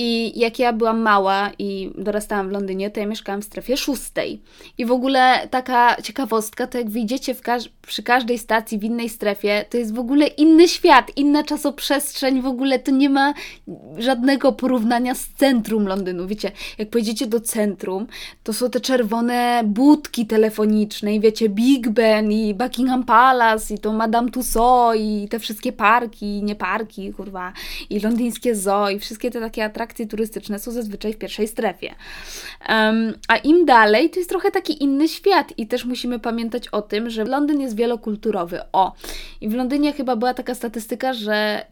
I 0.00 0.38
jak 0.40 0.58
ja 0.58 0.72
byłam 0.72 1.00
mała 1.00 1.50
i 1.58 1.90
dorastałam 1.98 2.48
w 2.48 2.52
Londynie, 2.52 2.90
to 2.90 3.00
ja 3.00 3.06
mieszkałam 3.06 3.42
w 3.42 3.44
strefie 3.44 3.76
szóstej. 3.76 4.42
I 4.78 4.86
w 4.86 4.92
ogóle 4.92 5.48
taka 5.50 6.02
ciekawostka, 6.02 6.66
to 6.66 6.78
jak 6.78 6.90
wyjdziecie 6.90 7.34
każ 7.34 7.68
przy 7.86 8.02
każdej 8.02 8.38
stacji 8.38 8.78
w 8.78 8.84
innej 8.84 9.08
strefie, 9.08 9.64
to 9.70 9.78
jest 9.78 9.94
w 9.94 9.98
ogóle 9.98 10.26
inny 10.26 10.68
świat, 10.68 11.10
inna 11.16 11.44
czasoprzestrzeń, 11.44 12.42
w 12.42 12.46
ogóle 12.46 12.78
to 12.78 12.90
nie 12.90 13.10
ma 13.10 13.34
żadnego 13.96 14.52
porównania 14.52 15.14
z 15.14 15.28
centrum 15.28 15.88
Londynu. 15.88 16.26
Wiecie, 16.26 16.50
jak 16.78 16.90
pojedziecie 16.90 17.26
do 17.26 17.40
centrum, 17.40 18.06
to 18.42 18.52
są 18.52 18.70
te 18.70 18.80
czerwone 18.80 19.62
budki 19.64 20.26
telefoniczne 20.26 21.14
i 21.14 21.20
wiecie, 21.20 21.48
Big 21.48 21.88
Ben 21.88 22.32
i 22.32 22.54
Buckingham 22.54 23.04
Palace 23.04 23.74
i 23.74 23.78
to 23.78 23.92
Madame 23.92 24.30
Tussauds 24.30 25.00
i 25.00 25.28
te 25.30 25.38
wszystkie 25.38 25.72
parki, 25.72 26.42
nie 26.42 26.54
parki, 26.54 27.12
kurwa, 27.12 27.52
i 27.90 28.00
londyńskie 28.00 28.54
zoo 28.54 28.90
i 28.90 28.98
wszystkie 28.98 29.30
te 29.30 29.40
takie 29.40 29.64
atrakcje 29.64 29.87
turystyczne 29.94 30.58
są 30.58 30.70
zazwyczaj 30.70 31.12
w 31.12 31.18
pierwszej 31.18 31.48
strefie. 31.48 31.94
Um, 32.68 33.14
a 33.28 33.36
im 33.36 33.66
dalej, 33.66 34.10
to 34.10 34.18
jest 34.18 34.30
trochę 34.30 34.50
taki 34.50 34.82
inny 34.82 35.08
świat 35.08 35.52
i 35.56 35.66
też 35.66 35.84
musimy 35.84 36.18
pamiętać 36.18 36.68
o 36.68 36.82
tym, 36.82 37.10
że 37.10 37.24
Londyn 37.24 37.60
jest 37.60 37.76
wielokulturowy. 37.76 38.60
O! 38.72 38.92
I 39.40 39.48
w 39.48 39.54
Londynie 39.54 39.92
chyba 39.92 40.16
była 40.16 40.34
taka 40.34 40.54
statystyka, 40.54 41.14
że 41.14 41.66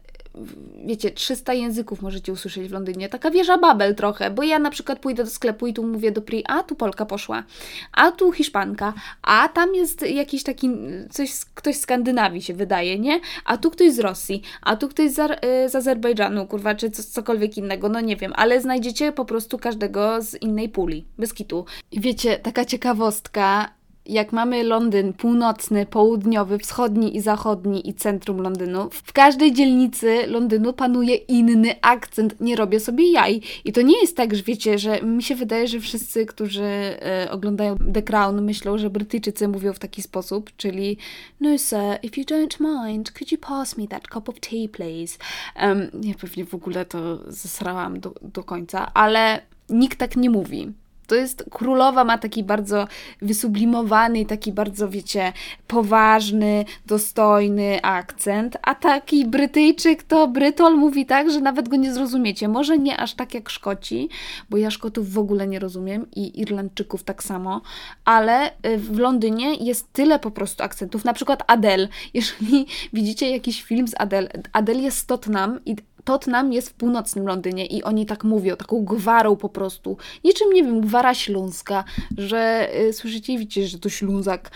wiecie, 0.85 1.11
300 1.11 1.53
języków 1.53 2.01
możecie 2.01 2.33
usłyszeć 2.33 2.67
w 2.67 2.71
Londynie. 2.71 3.09
Taka 3.09 3.31
wieża 3.31 3.57
Babel 3.57 3.95
trochę, 3.95 4.31
bo 4.31 4.43
ja 4.43 4.59
na 4.59 4.69
przykład 4.69 4.99
pójdę 4.99 5.23
do 5.23 5.29
sklepu 5.29 5.67
i 5.67 5.73
tu 5.73 5.83
mówię 5.83 6.11
do 6.11 6.21
Pri, 6.21 6.43
a 6.47 6.63
tu 6.63 6.75
Polka 6.75 7.05
poszła, 7.05 7.43
a 7.91 8.11
tu 8.11 8.31
Hiszpanka, 8.31 8.93
a 9.21 9.49
tam 9.49 9.75
jest 9.75 10.01
jakiś 10.01 10.43
taki, 10.43 10.69
coś, 11.09 11.31
ktoś 11.55 11.75
z 11.75 11.81
Skandynawii 11.81 12.41
się 12.41 12.53
wydaje, 12.53 12.99
nie? 12.99 13.19
A 13.45 13.57
tu 13.57 13.71
ktoś 13.71 13.91
z 13.91 13.99
Rosji, 13.99 14.41
a 14.61 14.75
tu 14.75 14.87
ktoś 14.87 15.11
z, 15.11 15.19
y, 15.19 15.69
z 15.69 15.75
Azerbejdżanu, 15.75 16.47
kurwa, 16.47 16.75
czy 16.75 16.91
cokolwiek 16.91 17.57
innego, 17.57 17.89
no 17.89 18.01
nie 18.01 18.15
wiem, 18.15 18.33
ale 18.35 18.61
znajdziecie 18.61 19.11
po 19.11 19.25
prostu 19.25 19.57
każdego 19.57 20.21
z 20.21 20.41
innej 20.41 20.69
puli, 20.69 21.05
bez 21.17 21.33
kitu. 21.33 21.65
Wiecie, 21.91 22.37
taka 22.37 22.65
ciekawostka, 22.65 23.76
jak 24.07 24.33
mamy 24.33 24.63
Londyn 24.63 25.13
północny, 25.13 25.85
południowy, 25.85 26.57
wschodni 26.59 27.17
i 27.17 27.21
zachodni 27.21 27.89
i 27.89 27.93
centrum 27.93 28.41
Londynu, 28.41 28.89
w 28.89 29.13
każdej 29.13 29.53
dzielnicy 29.53 30.27
Londynu 30.27 30.73
panuje 30.73 31.15
inny 31.15 31.75
akcent. 31.81 32.41
Nie 32.41 32.55
robię 32.55 32.79
sobie 32.79 33.11
jaj. 33.11 33.41
I 33.65 33.71
to 33.73 33.81
nie 33.81 34.01
jest 34.01 34.17
tak, 34.17 34.35
że 34.35 34.43
wiecie, 34.43 34.79
że 34.79 35.01
mi 35.01 35.23
się 35.23 35.35
wydaje, 35.35 35.67
że 35.67 35.79
wszyscy, 35.79 36.25
którzy 36.25 36.63
e, 36.63 37.27
oglądają 37.31 37.77
The 37.93 38.01
Crown, 38.01 38.41
myślą, 38.41 38.77
że 38.77 38.89
Brytyjczycy 38.89 39.47
mówią 39.47 39.73
w 39.73 39.79
taki 39.79 40.01
sposób, 40.01 40.51
czyli 40.57 40.97
No 41.39 41.57
sir, 41.57 41.99
if 42.03 42.21
you 42.21 42.25
don't 42.25 42.59
mind, 42.59 43.11
could 43.11 43.31
you 43.31 43.37
pass 43.37 43.77
me 43.77 43.87
that 43.87 44.07
cup 44.07 44.29
of 44.29 44.39
tea, 44.39 44.67
please? 44.71 45.17
Um, 45.61 45.89
ja 46.03 46.13
pewnie 46.21 46.45
w 46.45 46.55
ogóle 46.55 46.85
to 46.85 47.31
zesrałam 47.31 47.99
do, 47.99 48.13
do 48.21 48.43
końca, 48.43 48.93
ale 48.93 49.41
nikt 49.69 49.99
tak 49.99 50.17
nie 50.17 50.29
mówi. 50.29 50.73
To 51.07 51.15
jest, 51.15 51.43
królowa 51.51 52.03
ma 52.03 52.17
taki 52.17 52.43
bardzo 52.43 52.87
wysublimowany, 53.21 54.25
taki 54.25 54.51
bardzo, 54.51 54.89
wiecie, 54.89 55.33
poważny, 55.67 56.65
dostojny 56.85 57.81
akcent, 57.81 58.57
a 58.61 58.75
taki 58.75 59.25
Brytyjczyk 59.25 60.03
to 60.03 60.27
Brytol 60.27 60.77
mówi 60.77 61.05
tak, 61.05 61.31
że 61.31 61.39
nawet 61.39 61.69
go 61.69 61.75
nie 61.75 61.93
zrozumiecie. 61.93 62.47
Może 62.47 62.77
nie 62.77 62.97
aż 62.97 63.13
tak 63.13 63.33
jak 63.33 63.49
Szkoci, 63.49 64.09
bo 64.49 64.57
ja 64.57 64.71
Szkotów 64.71 65.13
w 65.13 65.19
ogóle 65.19 65.47
nie 65.47 65.59
rozumiem 65.59 66.05
i 66.15 66.41
Irlandczyków 66.41 67.03
tak 67.03 67.23
samo, 67.23 67.61
ale 68.05 68.51
y, 68.65 68.77
w 68.77 68.99
Londynie 68.99 69.55
jest 69.55 69.93
tyle 69.93 70.19
po 70.19 70.31
prostu 70.31 70.63
akcentów, 70.63 71.05
na 71.05 71.13
przykład 71.13 71.43
Adele. 71.47 71.87
Jeżeli 72.13 72.65
widzicie 72.93 73.29
jakiś 73.29 73.63
film 73.63 73.87
z 73.87 73.93
Adele, 73.97 74.29
Adele 74.53 74.79
jest 74.79 75.07
Tottenham 75.07 75.59
i 75.65 75.75
Tottenham 76.07 76.53
jest 76.53 76.69
w 76.69 76.73
północnym 76.73 77.27
Londynie 77.27 77.65
i 77.65 77.83
oni 77.83 78.05
tak 78.05 78.23
mówią, 78.23 78.55
taką 78.55 78.85
gwarą 78.85 79.35
po 79.35 79.49
prostu. 79.49 79.97
Niczym, 80.23 80.53
nie 80.53 80.63
wiem, 80.63 80.81
gwara 80.81 81.13
śląska, 81.13 81.83
że 82.17 82.69
y, 82.79 82.93
słyszycie 82.93 83.33
i 83.33 83.37
widzicie, 83.37 83.67
że 83.67 83.79
to 83.79 83.89
ślązak. 83.89 84.51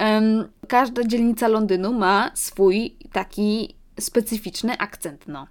Um, 0.00 0.48
każda 0.68 1.04
dzielnica 1.04 1.48
Londynu 1.48 1.92
ma 1.92 2.30
swój 2.34 2.96
taki 3.12 3.74
specyficzny 4.00 4.78
akcent, 4.78 5.28
no. 5.28 5.46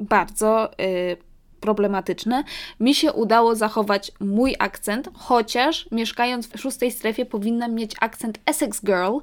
Bardzo 0.00 0.70
y, 0.72 1.16
problematyczne. 1.60 2.44
Mi 2.80 2.94
się 2.94 3.12
udało 3.12 3.54
zachować 3.54 4.12
mój 4.20 4.54
akcent, 4.58 5.08
chociaż 5.14 5.88
mieszkając 5.90 6.48
w 6.48 6.60
szóstej 6.60 6.90
strefie 6.90 7.26
powinnam 7.26 7.74
mieć 7.74 7.92
akcent 8.00 8.38
Essex 8.46 8.84
Girl, 8.84 9.18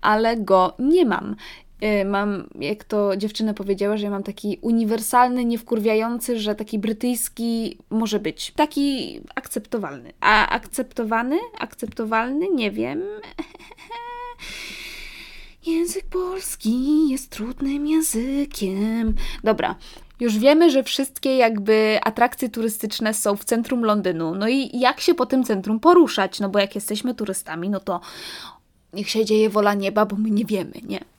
ale 0.00 0.36
go 0.36 0.74
nie 0.78 1.04
mam. 1.04 1.36
Y, 1.82 2.04
mam, 2.04 2.48
jak 2.60 2.84
to 2.84 3.16
dziewczyna 3.16 3.54
powiedziała, 3.54 3.96
że 3.96 4.04
ja 4.04 4.10
mam 4.10 4.22
taki 4.22 4.58
uniwersalny, 4.62 5.44
niewkurwiający, 5.44 6.38
że 6.38 6.54
taki 6.54 6.78
brytyjski 6.78 7.78
może 7.90 8.18
być. 8.20 8.52
Taki 8.56 9.20
akceptowalny. 9.34 10.12
A 10.20 10.48
akceptowany? 10.48 11.38
Akceptowalny? 11.58 12.48
Nie 12.50 12.70
wiem. 12.70 13.02
Język 15.66 16.04
polski 16.04 17.08
jest 17.08 17.30
trudnym 17.30 17.86
językiem. 17.86 19.14
Dobra, 19.44 19.76
już 20.20 20.38
wiemy, 20.38 20.70
że 20.70 20.82
wszystkie 20.82 21.36
jakby 21.36 21.98
atrakcje 22.02 22.48
turystyczne 22.48 23.14
są 23.14 23.36
w 23.36 23.44
centrum 23.44 23.84
Londynu. 23.84 24.34
No 24.34 24.48
i 24.48 24.78
jak 24.78 25.00
się 25.00 25.14
po 25.14 25.26
tym 25.26 25.44
centrum 25.44 25.80
poruszać? 25.80 26.40
No 26.40 26.48
bo 26.48 26.58
jak 26.58 26.74
jesteśmy 26.74 27.14
turystami, 27.14 27.68
no 27.70 27.80
to 27.80 28.00
niech 28.92 29.10
się 29.10 29.24
dzieje 29.24 29.50
wola 29.50 29.74
nieba, 29.74 30.06
bo 30.06 30.16
my 30.16 30.30
nie 30.30 30.44
wiemy, 30.44 30.72
nie? 30.88 31.13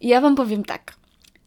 Ja 0.00 0.20
Wam 0.20 0.36
powiem 0.36 0.64
tak. 0.64 0.94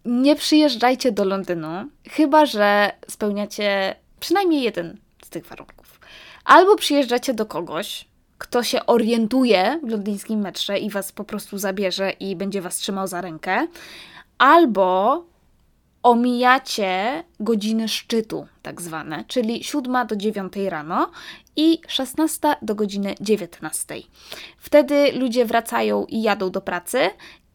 Nie 0.06 0.36
przyjeżdżajcie 0.36 1.12
do 1.12 1.26
Londynu, 1.26 1.90
chyba 2.10 2.46
że 2.46 2.92
spełniacie 3.08 3.96
przynajmniej 4.20 4.62
jeden 4.62 4.98
z 5.26 5.30
tych 5.30 5.46
warunków. 5.46 6.00
Albo 6.46 6.76
przyjeżdżacie 6.76 7.34
do 7.34 7.46
kogoś, 7.46 8.06
kto 8.38 8.64
się 8.64 8.86
orientuje 8.86 9.80
w 9.84 9.90
londyńskim 9.90 10.40
metrze 10.40 10.80
i 10.80 10.90
was 10.90 11.12
po 11.12 11.24
prostu 11.24 11.58
zabierze 11.58 12.12
i 12.12 12.36
będzie 12.36 12.62
was 12.62 12.76
trzymał 12.76 13.08
za 13.08 13.22
rękę, 13.22 13.68
albo 14.38 15.24
omijacie 16.04 17.24
godziny 17.40 17.88
szczytu, 17.88 18.48
tak 18.62 18.82
zwane, 18.82 19.24
czyli 19.28 19.64
7 19.64 20.08
do 20.08 20.16
9 20.16 20.54
rano 20.70 21.12
i 21.56 21.82
16 21.88 22.56
do 22.62 22.76
godziny 22.76 23.16
19. 23.22 23.96
Wtedy 24.58 25.12
ludzie 25.12 25.46
wracają 25.46 26.06
i 26.06 26.22
jadą 26.22 26.50
do 26.50 26.62
pracy 26.62 27.00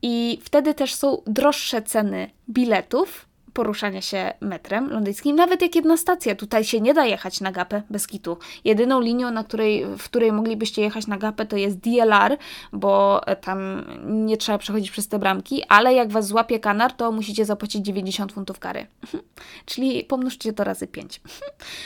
i 0.06 0.38
wtedy 0.42 0.74
też 0.74 0.94
są 0.94 1.22
droższe 1.26 1.82
ceny 1.82 2.30
biletów 2.50 3.26
poruszania 3.52 4.00
się 4.00 4.32
metrem 4.40 4.90
londyńskim, 4.90 5.36
nawet 5.36 5.62
jak 5.62 5.74
jedna 5.74 5.96
stacja. 5.96 6.34
Tutaj 6.34 6.64
się 6.64 6.80
nie 6.80 6.94
da 6.94 7.04
jechać 7.04 7.40
na 7.40 7.52
gapę 7.52 7.82
bez 7.90 8.06
kitu. 8.06 8.38
Jedyną 8.64 9.00
linią, 9.00 9.30
na 9.30 9.44
której, 9.44 9.86
w 9.98 10.04
której 10.04 10.32
moglibyście 10.32 10.82
jechać 10.82 11.06
na 11.06 11.16
gapę, 11.16 11.46
to 11.46 11.56
jest 11.56 11.78
DLR, 11.78 12.36
bo 12.72 13.20
tam 13.40 13.84
nie 14.04 14.36
trzeba 14.36 14.58
przechodzić 14.58 14.90
przez 14.90 15.08
te 15.08 15.18
bramki, 15.18 15.62
ale 15.68 15.94
jak 15.94 16.12
was 16.12 16.26
złapie 16.26 16.60
kanar, 16.60 16.92
to 16.92 17.12
musicie 17.12 17.44
zapłacić 17.44 17.86
90 17.86 18.32
funtów 18.32 18.58
kary. 18.58 18.86
Czyli 19.66 20.04
pomnóżcie 20.04 20.52
to 20.52 20.64
razy 20.64 20.86
5. 20.86 21.20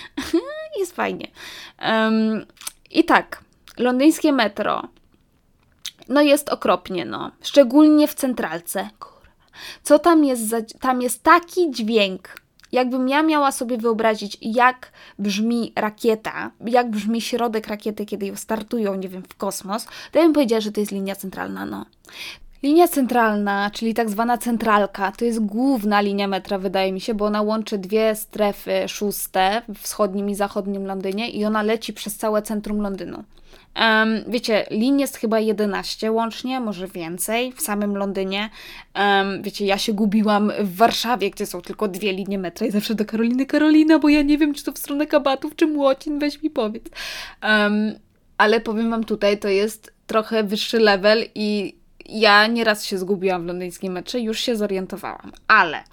jest 0.78 0.96
fajnie. 0.96 1.28
Um, 1.82 2.46
I 2.90 3.04
tak, 3.04 3.44
londyńskie 3.78 4.32
metro 4.32 4.82
no 6.08 6.20
jest 6.20 6.48
okropnie, 6.48 7.04
no. 7.04 7.30
Szczególnie 7.42 8.08
w 8.08 8.14
centralce. 8.14 8.88
Co 9.82 9.98
tam 9.98 10.24
jest 10.24 10.48
za... 10.48 10.56
Tam 10.80 11.02
jest 11.02 11.22
taki 11.22 11.70
dźwięk, 11.70 12.28
jakbym 12.72 13.08
ja 13.08 13.22
miała 13.22 13.52
sobie 13.52 13.78
wyobrazić, 13.78 14.38
jak 14.40 14.92
brzmi 15.18 15.72
rakieta, 15.76 16.50
jak 16.66 16.90
brzmi 16.90 17.20
środek 17.20 17.66
rakiety, 17.66 18.06
kiedy 18.06 18.26
ją 18.26 18.36
startują, 18.36 18.94
nie 18.94 19.08
wiem, 19.08 19.22
w 19.22 19.36
kosmos, 19.36 19.86
to 20.12 20.18
ja 20.18 20.24
bym 20.24 20.32
powiedziała, 20.32 20.60
że 20.60 20.72
to 20.72 20.80
jest 20.80 20.92
linia 20.92 21.16
centralna, 21.16 21.66
no. 21.66 21.86
Linia 22.62 22.88
centralna, 22.88 23.70
czyli 23.70 23.94
tak 23.94 24.10
zwana 24.10 24.38
centralka, 24.38 25.12
to 25.12 25.24
jest 25.24 25.40
główna 25.40 26.00
linia 26.00 26.28
metra, 26.28 26.58
wydaje 26.58 26.92
mi 26.92 27.00
się, 27.00 27.14
bo 27.14 27.24
ona 27.24 27.42
łączy 27.42 27.78
dwie 27.78 28.14
strefy 28.14 28.88
szóste 28.88 29.62
w 29.68 29.78
wschodnim 29.78 30.30
i 30.30 30.34
zachodnim 30.34 30.86
Londynie 30.86 31.30
i 31.30 31.44
ona 31.44 31.62
leci 31.62 31.92
przez 31.92 32.16
całe 32.16 32.42
centrum 32.42 32.80
Londynu. 32.80 33.24
Um, 33.78 34.24
wiecie, 34.28 34.66
lin 34.70 34.98
jest 34.98 35.16
chyba 35.16 35.40
11 35.40 36.12
łącznie, 36.12 36.60
może 36.60 36.86
więcej 36.86 37.52
w 37.52 37.60
samym 37.60 37.96
Londynie. 37.96 38.50
Um, 38.94 39.42
wiecie, 39.42 39.66
ja 39.66 39.78
się 39.78 39.92
gubiłam 39.92 40.52
w 40.60 40.76
Warszawie, 40.76 41.30
gdzie 41.30 41.46
są 41.46 41.60
tylko 41.60 41.88
dwie 41.88 42.12
linie 42.12 42.38
metra 42.38 42.66
i 42.66 42.70
zawsze 42.70 42.94
do 42.94 43.04
Karoliny 43.04 43.46
Karolina, 43.46 43.98
bo 43.98 44.08
ja 44.08 44.22
nie 44.22 44.38
wiem, 44.38 44.54
czy 44.54 44.64
to 44.64 44.72
w 44.72 44.78
stronę 44.78 45.06
Kabatów, 45.06 45.56
czy 45.56 45.66
Młocin, 45.66 46.18
weź 46.18 46.42
mi 46.42 46.50
powiedz. 46.50 46.84
Um, 47.42 47.94
ale 48.38 48.60
powiem 48.60 48.90
Wam 48.90 49.04
tutaj, 49.04 49.38
to 49.38 49.48
jest 49.48 49.92
trochę 50.06 50.44
wyższy 50.44 50.78
level 50.78 51.24
i 51.34 51.74
ja 52.08 52.46
nieraz 52.46 52.84
się 52.84 52.98
zgubiłam 52.98 53.42
w 53.42 53.46
londyńskim 53.46 53.92
metrze, 53.92 54.20
już 54.20 54.40
się 54.40 54.56
zorientowałam, 54.56 55.32
ale 55.48 55.84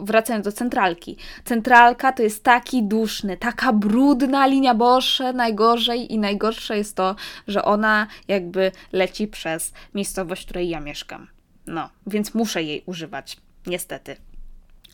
wracając 0.00 0.44
do 0.44 0.52
centralki. 0.52 1.16
Centralka 1.44 2.12
to 2.12 2.22
jest 2.22 2.44
taki 2.44 2.82
duszny, 2.82 3.36
taka 3.36 3.72
brudna 3.72 4.46
linia 4.46 4.74
Bosze, 4.74 5.32
najgorzej 5.32 6.12
i 6.12 6.18
najgorsze 6.18 6.76
jest 6.78 6.96
to, 6.96 7.16
że 7.48 7.64
ona 7.64 8.06
jakby 8.28 8.72
leci 8.92 9.28
przez 9.28 9.72
miejscowość, 9.94 10.42
w 10.42 10.44
której 10.44 10.68
ja 10.68 10.80
mieszkam. 10.80 11.26
No, 11.66 11.90
więc 12.06 12.34
muszę 12.34 12.62
jej 12.62 12.82
używać, 12.86 13.36
niestety. 13.66 14.16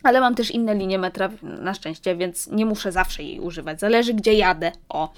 ale 0.03 0.19
mam 0.19 0.35
też 0.35 0.51
inne 0.51 0.75
linie 0.75 0.99
metra 0.99 1.29
na 1.41 1.73
szczęście, 1.73 2.15
więc 2.15 2.47
nie 2.47 2.65
muszę 2.65 2.91
zawsze 2.91 3.23
jej 3.23 3.39
używać. 3.39 3.79
Zależy 3.79 4.13
gdzie 4.13 4.33
jadę. 4.33 4.71
O. 4.89 5.13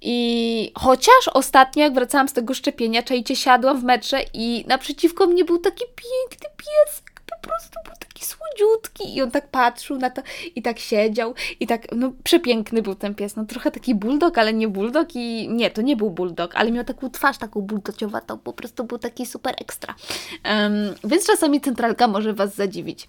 I 0.00 0.72
chociaż 0.74 1.28
ostatnio, 1.34 1.82
jak 1.84 1.94
wracałam 1.94 2.28
z 2.28 2.32
tego 2.32 2.54
szczepienia, 2.54 3.02
czajcie, 3.02 3.36
siadłam 3.36 3.80
w 3.80 3.84
metrze 3.84 4.20
i 4.34 4.64
naprzeciwko 4.68 5.26
mnie 5.26 5.44
był 5.44 5.58
taki 5.58 5.84
piękny 5.84 6.48
piesek. 6.56 7.15
Po 7.26 7.48
prostu 7.48 7.78
był 7.84 7.94
taki 8.00 8.24
słodziutki 8.24 9.16
i 9.16 9.22
on 9.22 9.30
tak 9.30 9.48
patrzył 9.48 9.98
na 9.98 10.10
to 10.10 10.22
i 10.54 10.62
tak 10.62 10.78
siedział 10.78 11.34
i 11.60 11.66
tak, 11.66 11.86
no 11.96 12.12
przepiękny 12.24 12.82
był 12.82 12.94
ten 12.94 13.14
pies. 13.14 13.36
No 13.36 13.44
trochę 13.44 13.70
taki 13.70 13.94
bulldog, 13.94 14.38
ale 14.38 14.52
nie 14.52 14.68
bulldog 14.68 15.08
i 15.14 15.48
nie, 15.48 15.70
to 15.70 15.82
nie 15.82 15.96
był 15.96 16.10
bulldog, 16.10 16.56
ale 16.56 16.72
miał 16.72 16.84
taką 16.84 17.10
twarz 17.10 17.38
taką 17.38 17.60
bulldociowatą, 17.60 18.38
po 18.38 18.52
prostu 18.52 18.84
był 18.84 18.98
taki 18.98 19.26
super 19.26 19.54
ekstra. 19.60 19.94
Um, 20.44 20.72
więc 21.04 21.26
czasami 21.26 21.60
centralka 21.60 22.08
może 22.08 22.32
Was 22.32 22.54
zadziwić. 22.54 23.08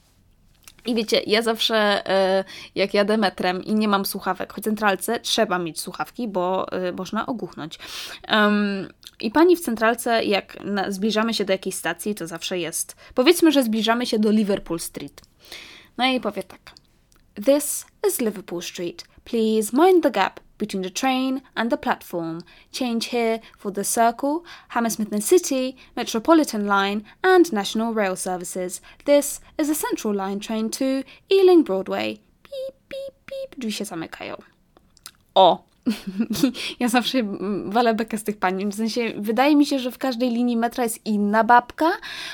I 0.88 0.95
wiecie, 0.95 1.21
ja 1.27 1.41
zawsze 1.41 2.09
e, 2.09 2.43
jak 2.75 2.93
jadę 2.93 3.17
metrem 3.17 3.63
i 3.63 3.75
nie 3.75 3.88
mam 3.88 4.05
słuchawek, 4.05 4.53
choć 4.53 4.63
centralce 4.63 5.19
trzeba 5.19 5.59
mieć 5.59 5.81
słuchawki, 5.81 6.27
bo 6.27 6.71
e, 6.71 6.91
można 6.91 7.25
ogłuchnąć. 7.25 7.79
I 9.21 9.31
pani 9.31 9.55
w 9.55 9.59
centralce, 9.62 10.24
jak 10.24 10.57
zbliżamy 10.88 11.33
się 11.33 11.45
do 11.45 11.53
jakiejś 11.53 11.75
stacji, 11.75 12.15
to 12.15 12.27
zawsze 12.27 12.59
jest. 12.59 12.95
Powiedzmy, 13.13 13.51
że 13.51 13.63
zbliżamy 13.63 14.05
się 14.05 14.19
do 14.19 14.31
Liverpool 14.31 14.79
Street. 14.79 15.21
No 15.97 16.05
i 16.05 16.19
powie 16.19 16.43
tak. 16.43 16.71
This 17.45 17.86
is 18.07 18.21
Liverpool 18.21 18.62
Street. 18.62 19.03
Please 19.24 19.77
mind 19.77 20.03
the 20.03 20.12
gap 20.12 20.39
between 20.57 20.83
the 20.83 20.89
train 20.89 21.41
and 21.55 21.71
the 21.71 21.77
platform. 21.77 22.41
Change 22.71 23.09
here 23.09 23.39
for 23.57 23.74
the 23.74 23.83
Circle, 23.83 24.41
Hammersmith 24.69 25.13
and 25.13 25.25
City, 25.25 25.75
Metropolitan 25.95 26.65
Line, 26.65 27.01
and 27.21 27.53
National 27.53 27.93
Rail 27.93 28.15
Services. 28.15 28.81
This 29.05 29.39
is 29.57 29.69
a 29.69 29.75
Central 29.75 30.13
Line 30.15 30.39
train 30.39 30.69
to 30.69 31.03
Ealing 31.29 31.63
Broadway. 31.63 32.19
Beep, 32.43 32.75
beep, 32.89 33.13
beep. 33.25 33.59
Drzwi 33.59 33.71
się 33.71 33.86
zamykają. 33.86 34.36
O! 35.36 35.63
ja 36.79 36.88
zawsze 36.88 37.17
walę 37.65 37.94
bekę 37.94 38.17
z 38.17 38.24
tych 38.24 38.38
pań. 38.38 38.72
W 38.72 38.75
sensie, 38.75 39.13
wydaje 39.17 39.56
mi 39.56 39.65
się, 39.65 39.79
że 39.79 39.91
w 39.91 39.98
każdej 39.98 40.29
linii 40.29 40.58
metra 40.58 40.84
jest 40.84 41.06
inna 41.06 41.44
babka, 41.44 41.91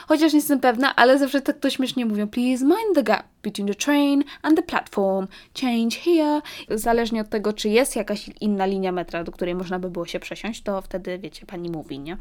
chociaż 0.08 0.34
nie 0.34 0.40
jestem 0.40 0.60
pewna, 0.60 0.96
ale 0.96 1.20
zawsze 1.20 1.42
tak 1.42 1.60
to 1.60 1.70
śmiesznie 1.70 2.06
mówią. 2.06 2.28
Please 2.28 2.66
mind 2.66 2.96
the 2.96 3.04
gap 3.04 3.26
between 3.44 3.68
the 3.68 3.76
train 3.76 4.24
and 4.42 4.58
the 4.58 4.64
platform. 4.64 5.28
Change 5.62 5.98
here. 5.98 6.42
Zależnie 6.70 7.22
od 7.22 7.30
tego, 7.30 7.54
czy 7.54 7.70
jest 7.70 7.96
jakaś 7.96 8.30
inna 8.42 8.66
linia 8.66 8.92
metra, 8.92 9.24
do 9.24 9.32
której 9.32 9.56
można 9.56 9.80
by 9.80 9.90
było 9.90 10.06
się 10.06 10.20
przesiąść, 10.20 10.62
to 10.62 10.82
wtedy, 10.82 11.20
wiecie, 11.20 11.46
pani 11.46 11.70
mówi, 11.70 12.00
nie? 12.00 12.18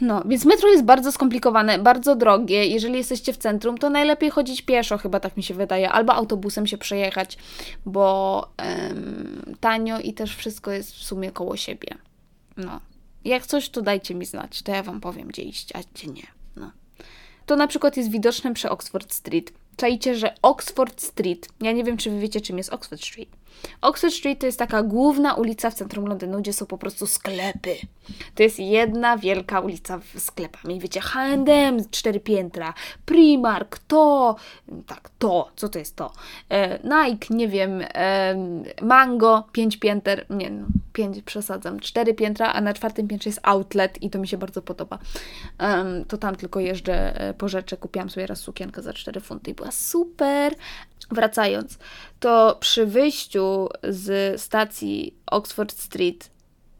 No, 0.00 0.22
więc 0.26 0.44
metro 0.44 0.68
jest 0.68 0.84
bardzo 0.84 1.12
skomplikowane, 1.12 1.78
bardzo 1.78 2.16
drogie. 2.16 2.66
Jeżeli 2.66 2.94
jesteście 2.94 3.32
w 3.32 3.36
centrum, 3.36 3.78
to 3.78 3.90
najlepiej 3.90 4.30
chodzić 4.30 4.62
pieszo, 4.62 4.98
chyba 4.98 5.20
tak 5.20 5.36
mi 5.36 5.42
się 5.42 5.54
wydaje, 5.54 5.90
albo 5.90 6.14
autobusem 6.14 6.66
się 6.66 6.78
przejechać, 6.78 7.38
bo 7.86 8.48
um, 8.58 9.54
tanio 9.60 9.98
i 9.98 10.12
też 10.12 10.36
wszystko 10.36 10.70
jest 10.70 10.92
w 10.92 11.02
sumie 11.02 11.32
koło 11.32 11.56
siebie. 11.56 11.88
No. 12.56 12.80
Jak 13.24 13.46
coś, 13.46 13.68
to 13.68 13.82
dajcie 13.82 14.14
mi 14.14 14.26
znać, 14.26 14.62
to 14.62 14.72
ja 14.72 14.82
Wam 14.82 15.00
powiem, 15.00 15.28
gdzie 15.28 15.42
iść, 15.42 15.72
a 15.76 15.78
gdzie 15.94 16.06
nie. 16.06 16.26
No. 16.56 16.72
To 17.46 17.56
na 17.56 17.66
przykład 17.66 17.96
jest 17.96 18.10
widoczne 18.10 18.54
przy 18.54 18.70
Oxford 18.70 19.14
Street. 19.14 19.52
Czajcie, 19.76 20.14
że 20.14 20.34
Oxford 20.42 21.02
Street, 21.02 21.48
ja 21.60 21.72
nie 21.72 21.84
wiem, 21.84 21.96
czy 21.96 22.10
Wy 22.10 22.20
wiecie, 22.20 22.40
czym 22.40 22.58
jest 22.58 22.72
Oxford 22.72 23.02
Street. 23.04 23.28
Oxford 23.80 24.14
Street 24.14 24.38
to 24.38 24.46
jest 24.46 24.58
taka 24.58 24.82
główna 24.82 25.34
ulica 25.34 25.70
w 25.70 25.74
centrum 25.74 26.06
Londynu, 26.06 26.38
gdzie 26.38 26.52
są 26.52 26.66
po 26.66 26.78
prostu 26.78 27.06
sklepy. 27.06 27.76
To 28.34 28.42
jest 28.42 28.58
jedna 28.58 29.18
wielka 29.18 29.60
ulica 29.60 30.00
z 30.14 30.22
sklepami. 30.22 30.80
Wiecie, 30.80 31.00
H&M, 31.00 31.84
cztery 31.90 32.20
piętra, 32.20 32.74
Primark, 33.04 33.78
to, 33.78 34.36
tak, 34.86 35.10
to, 35.18 35.50
co 35.56 35.68
to 35.68 35.78
jest 35.78 35.96
to? 35.96 36.12
E, 36.48 36.78
Nike, 36.78 37.26
nie 37.30 37.48
wiem, 37.48 37.82
e, 37.94 38.34
Mango, 38.82 39.44
pięć 39.52 39.76
pięter, 39.76 40.26
nie 40.30 40.50
no, 40.50 40.66
pięć 40.92 41.22
przesadzam, 41.22 41.80
cztery 41.80 42.14
piętra, 42.14 42.52
a 42.52 42.60
na 42.60 42.74
czwartym 42.74 43.08
piętrze 43.08 43.28
jest 43.30 43.40
outlet 43.42 44.02
i 44.02 44.10
to 44.10 44.18
mi 44.18 44.28
się 44.28 44.38
bardzo 44.38 44.62
podoba. 44.62 44.98
to 46.08 46.18
tam 46.18 46.36
tylko 46.36 46.60
jeżdżę 46.60 47.20
e, 47.20 47.34
po 47.34 47.48
rzeczy, 47.48 47.76
kupiłam 47.76 48.10
sobie 48.10 48.26
raz 48.26 48.40
sukienkę 48.40 48.82
za 48.82 48.92
4 48.92 49.20
funty 49.20 49.50
i 49.50 49.54
była 49.54 49.70
super. 49.70 50.54
Wracając, 51.10 51.78
to 52.20 52.56
przy 52.60 52.86
wyjściu 52.86 53.68
z 53.82 54.40
stacji 54.40 55.14
Oxford 55.26 55.78
Street 55.78 56.30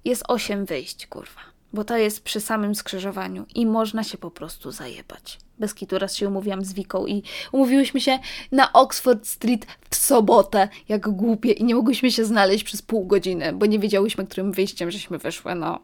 jest 0.05 0.23
8 0.29 0.64
wyjść, 0.64 1.07
kurwa. 1.07 1.40
Bo 1.73 1.85
to 1.85 1.97
jest 1.97 2.25
przy 2.25 2.40
samym 2.40 2.75
skrzyżowaniu 2.75 3.47
i 3.55 3.66
można 3.66 4.05
się 4.05 4.19
po 4.19 4.31
prostu 4.31 4.71
zajebać. 4.71 5.38
Bez 5.59 5.75
kitu 5.75 5.99
raz 5.99 6.16
się 6.16 6.29
umówiłam 6.29 6.64
z 6.64 6.73
Wiką 6.73 7.07
i 7.07 7.23
umówiłyśmy 7.53 8.01
się 8.01 8.19
na 8.53 8.73
Oxford 8.73 9.27
Street 9.27 9.66
w 9.90 9.97
sobotę, 9.97 10.69
jak 10.88 11.09
głupie 11.09 11.53
i 11.53 11.64
nie 11.64 11.75
mogłyśmy 11.75 12.11
się 12.11 12.25
znaleźć 12.25 12.64
przez 12.64 12.83
pół 12.83 13.07
godziny, 13.07 13.53
bo 13.53 13.66
nie 13.66 13.79
wiedziałyśmy, 13.79 14.27
którym 14.27 14.53
wyjściem 14.53 14.90
żeśmy 14.90 15.19
wyszły, 15.19 15.55
no 15.55 15.81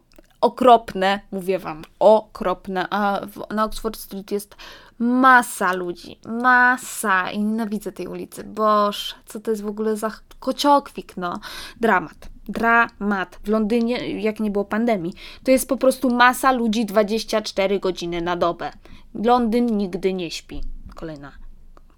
okropne, 0.47 1.21
mówię 1.33 1.59
Wam, 1.59 1.83
okropne, 1.99 2.87
a 2.91 3.21
na 3.51 3.65
Oxford 3.65 3.97
Street 3.97 4.31
jest 4.31 4.57
masa 4.99 5.73
ludzi, 5.73 6.19
masa 6.27 7.31
i 7.31 7.39
nienawidzę 7.39 7.93
tej 7.93 8.07
ulicy, 8.07 8.45
boż, 8.45 9.15
co 9.27 9.41
to 9.41 9.51
jest 9.51 9.63
w 9.63 9.67
ogóle 9.67 9.97
za 9.97 10.11
kociokwik, 10.41 11.17
no, 11.17 11.41
dramat. 11.81 12.29
Dramat. 12.49 13.39
W 13.45 13.49
Londynie, 13.49 14.21
jak 14.21 14.41
nie 14.41 14.51
było 14.51 14.65
pandemii, 14.65 15.15
to 15.45 15.51
jest 15.51 15.69
po 15.69 15.77
prostu 15.77 16.11
masa 16.11 16.53
ludzi 16.53 16.87
24 16.87 17.81
godziny 17.81 18.23
na 18.23 18.37
dobę. 18.37 18.73
Londyn 19.15 19.77
nigdy 19.77 20.13
nie 20.13 20.31
śpi. 20.31 20.61
Kolejna 20.95 21.33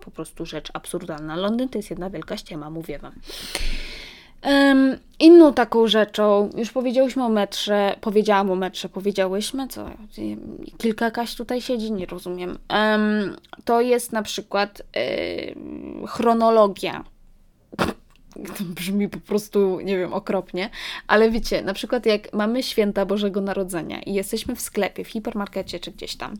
po 0.08 0.10
prostu 0.10 0.46
rzecz 0.46 0.70
absurdalna. 0.74 1.36
Londyn 1.36 1.68
to 1.68 1.78
jest 1.78 1.90
jedna 1.90 2.10
wielka 2.10 2.36
ściema, 2.36 2.70
mówię 2.70 2.98
Wam. 2.98 3.12
Um, 4.44 4.98
inną 5.18 5.54
taką 5.54 5.86
rzeczą, 5.86 6.50
już 6.56 6.70
powiedziałyśmy 6.70 7.24
o 7.24 7.28
metrze, 7.28 7.96
powiedziałam 8.00 8.50
o 8.50 8.54
metrze, 8.54 8.88
powiedziałyśmy, 8.88 9.68
co? 9.68 9.90
Kilka 10.78 11.10
kaś 11.10 11.34
tutaj 11.34 11.60
siedzi, 11.60 11.92
nie 11.92 12.06
rozumiem. 12.06 12.58
Um, 12.70 13.36
to 13.64 13.80
jest 13.80 14.12
na 14.12 14.22
przykład 14.22 14.82
chronologia 16.06 17.04
brzmi 18.76 19.08
po 19.08 19.20
prostu, 19.20 19.80
nie 19.80 19.98
wiem, 19.98 20.12
okropnie, 20.12 20.70
ale 21.06 21.30
wiecie, 21.30 21.62
na 21.62 21.74
przykład 21.74 22.06
jak 22.06 22.32
mamy 22.32 22.62
święta 22.62 23.06
Bożego 23.06 23.40
Narodzenia 23.40 24.02
i 24.02 24.14
jesteśmy 24.14 24.56
w 24.56 24.60
sklepie, 24.60 25.04
w 25.04 25.08
hipermarkecie 25.08 25.80
czy 25.80 25.90
gdzieś 25.90 26.16
tam, 26.16 26.34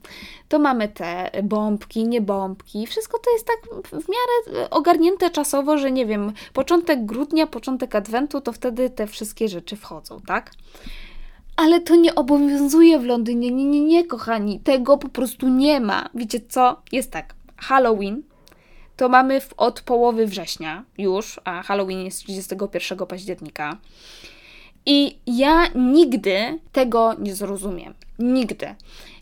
to 0.48 0.58
mamy 0.58 0.88
te 0.88 1.30
bombki, 1.42 2.08
nie 2.08 2.20
bombki, 2.20 2.86
wszystko 2.86 3.18
to 3.18 3.30
jest 3.30 3.46
tak 3.46 3.82
w 3.84 4.08
miarę 4.08 4.70
ogarnięte 4.70 5.30
czasowo, 5.30 5.78
że 5.78 5.92
nie 5.92 6.06
wiem, 6.06 6.32
początek 6.52 7.06
grudnia, 7.06 7.46
początek 7.46 7.94
adwentu, 7.94 8.40
to 8.40 8.52
wtedy 8.52 8.90
te 8.90 9.06
wszystkie 9.06 9.48
rzeczy 9.48 9.76
wchodzą, 9.76 10.20
tak? 10.26 10.50
Ale 11.56 11.80
to 11.80 11.96
nie 11.96 12.14
obowiązuje 12.14 12.98
w 12.98 13.04
Londynie, 13.04 13.50
nie, 13.50 13.64
nie, 13.64 13.80
nie, 13.80 14.04
kochani, 14.04 14.60
tego 14.60 14.98
po 14.98 15.08
prostu 15.08 15.48
nie 15.48 15.80
ma. 15.80 16.08
Wiecie 16.14 16.40
co? 16.48 16.82
Jest 16.92 17.10
tak, 17.10 17.34
Halloween, 17.56 18.22
to 18.98 19.08
mamy 19.08 19.40
w, 19.40 19.54
od 19.56 19.80
połowy 19.80 20.26
września 20.26 20.84
już, 20.98 21.40
a 21.44 21.62
Halloween 21.62 22.04
jest 22.04 22.18
31 22.18 22.98
października. 23.06 23.76
I 24.86 25.18
ja 25.26 25.66
nigdy 25.74 26.58
tego 26.72 27.14
nie 27.18 27.34
zrozumiem. 27.34 27.94
Nigdy. 28.18 28.74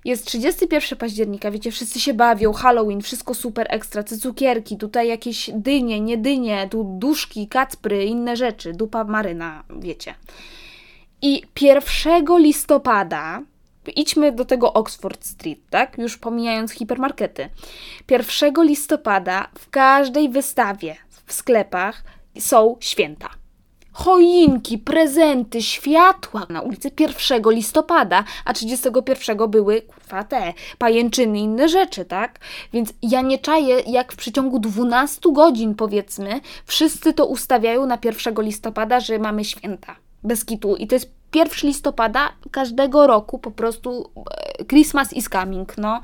Jest 0.05 0.27
31 0.27 0.99
października, 0.99 1.51
wiecie, 1.51 1.71
wszyscy 1.71 2.01
się 2.01 2.15
bawią, 2.15 2.53
Halloween, 2.53 3.03
wszystko 3.03 3.35
super 3.35 3.67
ekstra, 3.71 4.03
te 4.03 4.19
cukierki, 4.19 4.77
tutaj 4.77 5.09
jakieś 5.09 5.51
dynie, 5.55 6.01
nie 6.01 6.19
dynie, 6.19 6.69
tu 6.71 6.97
duszki, 6.99 7.49
kacpry, 7.49 8.05
inne 8.05 8.37
rzeczy, 8.37 8.73
dupa 8.73 9.05
maryna, 9.05 9.65
wiecie. 9.81 10.15
I 11.23 11.43
1 11.61 12.39
listopada 12.39 13.43
idźmy 13.91 14.33
do 14.33 14.45
tego 14.45 14.73
Oxford 14.73 15.27
Street, 15.27 15.59
tak? 15.71 15.99
Już 15.99 16.19
pomijając 16.19 16.73
hipermarkety. 16.73 17.49
1 18.11 18.55
listopada 18.59 19.49
w 19.59 19.71
każdej 19.71 20.29
wystawie 20.29 20.97
w 21.27 21.33
sklepach 21.33 22.05
są 22.39 22.77
święta. 22.81 23.29
Choinki, 23.93 24.79
prezenty, 24.79 25.63
światła 25.63 26.47
na 26.49 26.61
ulicy 26.61 26.91
1 27.01 27.43
listopada, 27.51 28.25
a 28.45 28.53
31 28.53 29.51
były 29.51 29.83
kurwa 29.83 30.25
te 30.25 30.53
pajęczyny 30.79 31.39
inne 31.39 31.69
rzeczy, 31.69 32.05
tak? 32.05 32.39
Więc 32.73 32.93
ja 33.03 33.23
nie 33.23 33.39
czaję, 33.39 33.81
jak 33.87 34.13
w 34.13 34.17
przeciągu 34.17 34.59
12 34.59 35.21
godzin 35.33 35.75
powiedzmy, 35.75 36.41
wszyscy 36.67 37.13
to 37.13 37.27
ustawiają 37.27 37.87
na 37.87 37.99
1 38.05 38.35
listopada, 38.39 39.01
że 39.01 39.19
mamy 39.19 39.45
święta. 39.45 39.97
Bez 40.25 40.45
kitu. 40.45 40.77
I 40.77 40.87
to 40.87 40.95
jest 40.95 41.11
1 41.37 41.63
listopada 41.63 42.33
każdego 42.51 43.07
roku 43.07 43.39
po 43.39 43.51
prostu 43.51 44.11
e, 44.61 44.65
Christmas 44.65 45.13
is 45.13 45.29
coming, 45.29 45.77
no. 45.79 46.01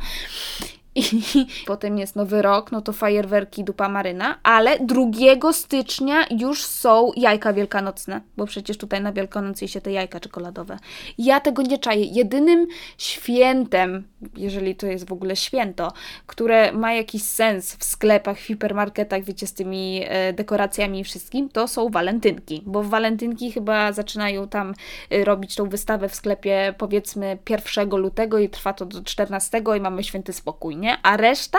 I 0.95 1.03
potem 1.67 1.99
jest 1.99 2.17
nowy 2.17 2.43
rok, 2.43 2.73
no 2.73 2.81
to 2.81 2.93
fajerwerki 2.93 3.65
dupa 3.65 3.89
maryna, 3.89 4.39
ale 4.43 4.79
2 4.79 5.53
stycznia 5.53 6.27
już 6.31 6.65
są 6.65 7.11
jajka 7.17 7.53
wielkanocne, 7.53 8.21
bo 8.37 8.47
przecież 8.47 8.79
tutaj 8.79 9.01
na 9.01 9.13
Wielkanoc 9.13 9.63
je 9.63 9.69
się 9.69 9.81
te 9.81 9.93
jajka 9.93 10.21
czekoladowe. 10.21 10.79
Ja 11.19 11.41
tego 11.41 11.63
nie 11.63 11.79
czaję. 11.79 12.05
Jedynym 12.05 12.67
świętem, 12.99 14.05
jeżeli 14.37 14.77
to 14.77 14.87
jest 14.87 15.09
w 15.09 15.13
ogóle 15.13 15.37
święto, 15.37 15.93
które 16.27 16.73
ma 16.73 16.93
jakiś 16.93 17.23
sens 17.23 17.77
w 17.77 17.85
sklepach, 17.85 18.39
w 18.39 18.41
hipermarketach, 18.41 19.25
wiecie, 19.25 19.47
z 19.47 19.55
tymi 19.55 20.05
e, 20.09 20.33
dekoracjami 20.33 21.01
i 21.01 21.05
wszystkim, 21.05 21.49
to 21.49 21.69
są 21.69 21.89
walentynki, 21.89 22.63
bo 22.67 22.83
walentynki 22.83 23.53
chyba 23.53 23.93
zaczynają 23.93 24.49
tam 24.49 24.75
e, 25.11 25.25
robić 25.25 25.55
tą 25.55 25.69
wystawę 25.69 26.09
w 26.09 26.15
sklepie 26.15 26.75
powiedzmy 26.79 27.39
1 27.51 27.91
lutego 27.91 28.39
i 28.39 28.49
trwa 28.49 28.73
to 28.73 28.87
do 28.87 29.03
14 29.03 29.63
i 29.77 29.81
mamy 29.81 30.05
święty 30.05 30.33
spokój 30.33 30.77
nie? 30.83 30.97
A 31.03 31.17
reszta? 31.17 31.59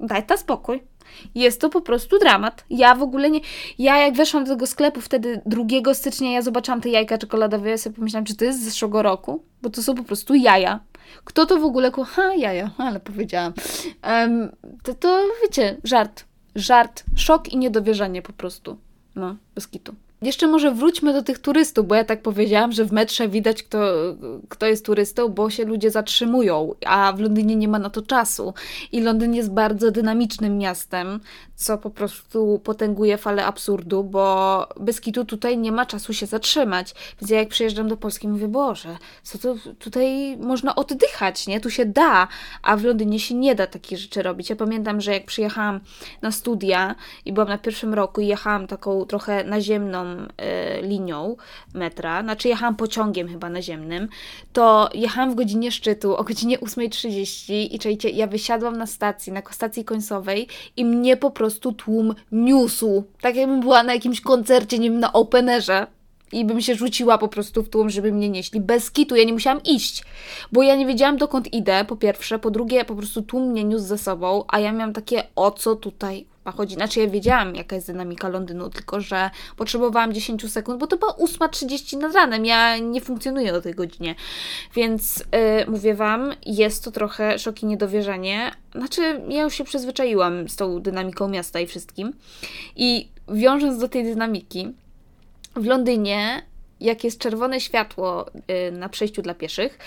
Daj 0.00 0.26
ta 0.26 0.36
spokój. 0.36 0.82
Jest 1.34 1.60
to 1.60 1.70
po 1.70 1.80
prostu 1.80 2.18
dramat. 2.18 2.64
Ja 2.70 2.94
w 2.94 3.02
ogóle 3.02 3.30
nie. 3.30 3.40
Ja 3.78 3.96
jak 3.98 4.14
weszłam 4.14 4.44
do 4.44 4.50
tego 4.50 4.66
sklepu 4.66 5.00
wtedy 5.00 5.42
2 5.46 5.94
stycznia, 5.94 6.32
ja 6.32 6.42
zobaczyłam 6.42 6.80
te 6.80 6.88
jajka 6.88 7.18
czekoladowe, 7.18 7.70
ja 7.70 7.78
sobie 7.78 7.96
pomyślałam, 7.96 8.24
czy 8.24 8.36
to 8.36 8.44
jest 8.44 8.60
z 8.60 8.64
zeszłego 8.64 9.02
roku, 9.02 9.44
bo 9.62 9.70
to 9.70 9.82
są 9.82 9.94
po 9.94 10.02
prostu 10.02 10.34
jaja. 10.34 10.80
Kto 11.24 11.46
to 11.46 11.58
w 11.58 11.64
ogóle 11.64 11.90
kocha? 11.90 12.34
Jaja, 12.34 12.70
ale 12.86 13.00
powiedziałam. 13.00 13.52
Um, 14.02 14.56
to, 14.82 14.94
to 14.94 15.24
wiecie, 15.42 15.76
żart. 15.84 16.24
Żart, 16.54 17.04
szok 17.16 17.48
i 17.48 17.56
niedowierzanie 17.56 18.22
po 18.22 18.32
prostu. 18.32 18.76
No, 19.14 19.36
bez 19.54 19.68
kitu. 19.68 19.94
Jeszcze 20.24 20.46
może 20.46 20.70
wróćmy 20.72 21.12
do 21.12 21.22
tych 21.22 21.38
turystów, 21.38 21.86
bo 21.86 21.94
ja 21.94 22.04
tak 22.04 22.22
powiedziałam, 22.22 22.72
że 22.72 22.84
w 22.84 22.92
metrze 22.92 23.28
widać, 23.28 23.62
kto, 23.62 23.78
kto 24.48 24.66
jest 24.66 24.86
turystą, 24.86 25.28
bo 25.28 25.50
się 25.50 25.64
ludzie 25.64 25.90
zatrzymują, 25.90 26.74
a 26.86 27.12
w 27.12 27.20
Londynie 27.20 27.56
nie 27.56 27.68
ma 27.68 27.78
na 27.78 27.90
to 27.90 28.02
czasu. 28.02 28.54
I 28.92 29.00
Londyn 29.00 29.34
jest 29.34 29.52
bardzo 29.52 29.90
dynamicznym 29.90 30.58
miastem, 30.58 31.20
co 31.54 31.78
po 31.78 31.90
prostu 31.90 32.60
potęguje 32.64 33.18
falę 33.18 33.46
absurdu, 33.46 34.04
bo 34.04 34.66
bez 34.80 35.00
kitu 35.00 35.24
tutaj 35.24 35.58
nie 35.58 35.72
ma 35.72 35.86
czasu 35.86 36.12
się 36.12 36.26
zatrzymać. 36.26 36.94
Więc 37.20 37.30
ja 37.30 37.38
jak 37.38 37.48
przyjeżdżam 37.48 37.88
do 37.88 37.96
Polski, 37.96 38.28
mówię, 38.28 38.48
Boże, 38.48 38.96
co 39.22 39.38
to 39.38 39.54
tutaj 39.78 40.36
można 40.36 40.74
oddychać, 40.74 41.46
nie? 41.46 41.60
Tu 41.60 41.70
się 41.70 41.84
da, 41.86 42.28
a 42.62 42.76
w 42.76 42.84
Londynie 42.84 43.20
się 43.20 43.34
nie 43.34 43.54
da 43.54 43.66
takich 43.66 43.98
rzeczy 43.98 44.22
robić. 44.22 44.50
Ja 44.50 44.56
pamiętam, 44.56 45.00
że 45.00 45.12
jak 45.12 45.24
przyjechałam 45.24 45.80
na 46.22 46.32
studia 46.32 46.94
i 47.24 47.32
byłam 47.32 47.48
na 47.48 47.58
pierwszym 47.58 47.94
roku 47.94 48.20
i 48.20 48.26
jechałam 48.26 48.66
taką 48.66 49.04
trochę 49.04 49.44
naziemną 49.44 50.13
y, 50.22 50.82
linią 50.82 51.36
metra, 51.74 52.22
znaczy 52.22 52.48
jechałam 52.48 52.76
pociągiem 52.76 53.28
chyba 53.28 53.48
naziemnym, 53.48 54.08
to 54.52 54.88
jechałam 54.94 55.30
w 55.30 55.34
godzinie 55.34 55.72
szczytu 55.72 56.16
o 56.16 56.24
godzinie 56.24 56.58
8.30 56.58 57.52
i 57.70 57.78
czajcie, 57.78 58.10
ja 58.10 58.26
wysiadłam 58.26 58.76
na 58.76 58.86
stacji, 58.86 59.32
na 59.32 59.42
stacji 59.50 59.84
końcowej 59.84 60.48
i 60.76 60.84
mnie 60.84 61.16
po 61.16 61.30
prostu 61.30 61.72
tłum 61.72 62.14
niósł. 62.32 63.04
Tak 63.20 63.36
jakbym 63.36 63.60
była 63.60 63.82
na 63.82 63.94
jakimś 63.94 64.20
koncercie, 64.20 64.78
nie 64.78 64.90
wiem, 64.90 65.00
na 65.00 65.12
openerze 65.12 65.86
i 66.32 66.44
bym 66.44 66.60
się 66.60 66.74
rzuciła 66.74 67.18
po 67.18 67.28
prostu 67.28 67.62
w 67.62 67.68
tłum, 67.68 67.90
żeby 67.90 68.12
mnie 68.12 68.28
nieśli. 68.28 68.60
Bez 68.60 68.90
kitu, 68.90 69.16
ja 69.16 69.24
nie 69.24 69.32
musiałam 69.32 69.62
iść, 69.62 70.04
bo 70.52 70.62
ja 70.62 70.76
nie 70.76 70.86
wiedziałam 70.86 71.16
dokąd 71.16 71.52
idę, 71.52 71.84
po 71.84 71.96
pierwsze, 71.96 72.38
po 72.38 72.50
drugie, 72.50 72.84
po 72.84 72.96
prostu 72.96 73.22
tłum 73.22 73.50
mnie 73.50 73.64
niósł 73.64 73.84
ze 73.84 73.98
sobą, 73.98 74.44
a 74.48 74.60
ja 74.60 74.72
miałam 74.72 74.92
takie, 74.92 75.22
o 75.36 75.50
co 75.50 75.76
tutaj 75.76 76.26
chodzi. 76.52 76.74
Znaczy 76.74 77.00
ja 77.00 77.08
wiedziałam, 77.08 77.54
jaka 77.54 77.76
jest 77.76 77.86
dynamika 77.86 78.28
Londynu, 78.28 78.70
tylko 78.70 79.00
że 79.00 79.30
potrzebowałam 79.56 80.12
10 80.12 80.52
sekund, 80.52 80.80
bo 80.80 80.86
to 80.86 80.96
była 80.96 81.12
8.30 81.12 81.98
nad 81.98 82.14
ranem, 82.14 82.46
ja 82.46 82.78
nie 82.78 83.00
funkcjonuję 83.00 83.54
o 83.54 83.60
tej 83.60 83.74
godzinie. 83.74 84.14
Więc 84.74 85.18
yy, 85.18 85.70
mówię 85.70 85.94
Wam, 85.94 86.32
jest 86.46 86.84
to 86.84 86.90
trochę 86.90 87.38
szok 87.38 87.62
i 87.62 87.66
niedowierzanie. 87.66 88.50
Znaczy 88.74 89.20
ja 89.28 89.42
już 89.42 89.54
się 89.54 89.64
przyzwyczaiłam 89.64 90.48
z 90.48 90.56
tą 90.56 90.80
dynamiką 90.80 91.28
miasta 91.28 91.60
i 91.60 91.66
wszystkim. 91.66 92.12
I 92.76 93.08
wiążąc 93.28 93.78
do 93.78 93.88
tej 93.88 94.04
dynamiki, 94.04 94.74
w 95.56 95.66
Londynie, 95.66 96.42
jak 96.80 97.04
jest 97.04 97.18
czerwone 97.18 97.60
światło 97.60 98.26
yy, 98.48 98.72
na 98.72 98.88
przejściu 98.88 99.22
dla 99.22 99.34
pieszych, 99.34 99.78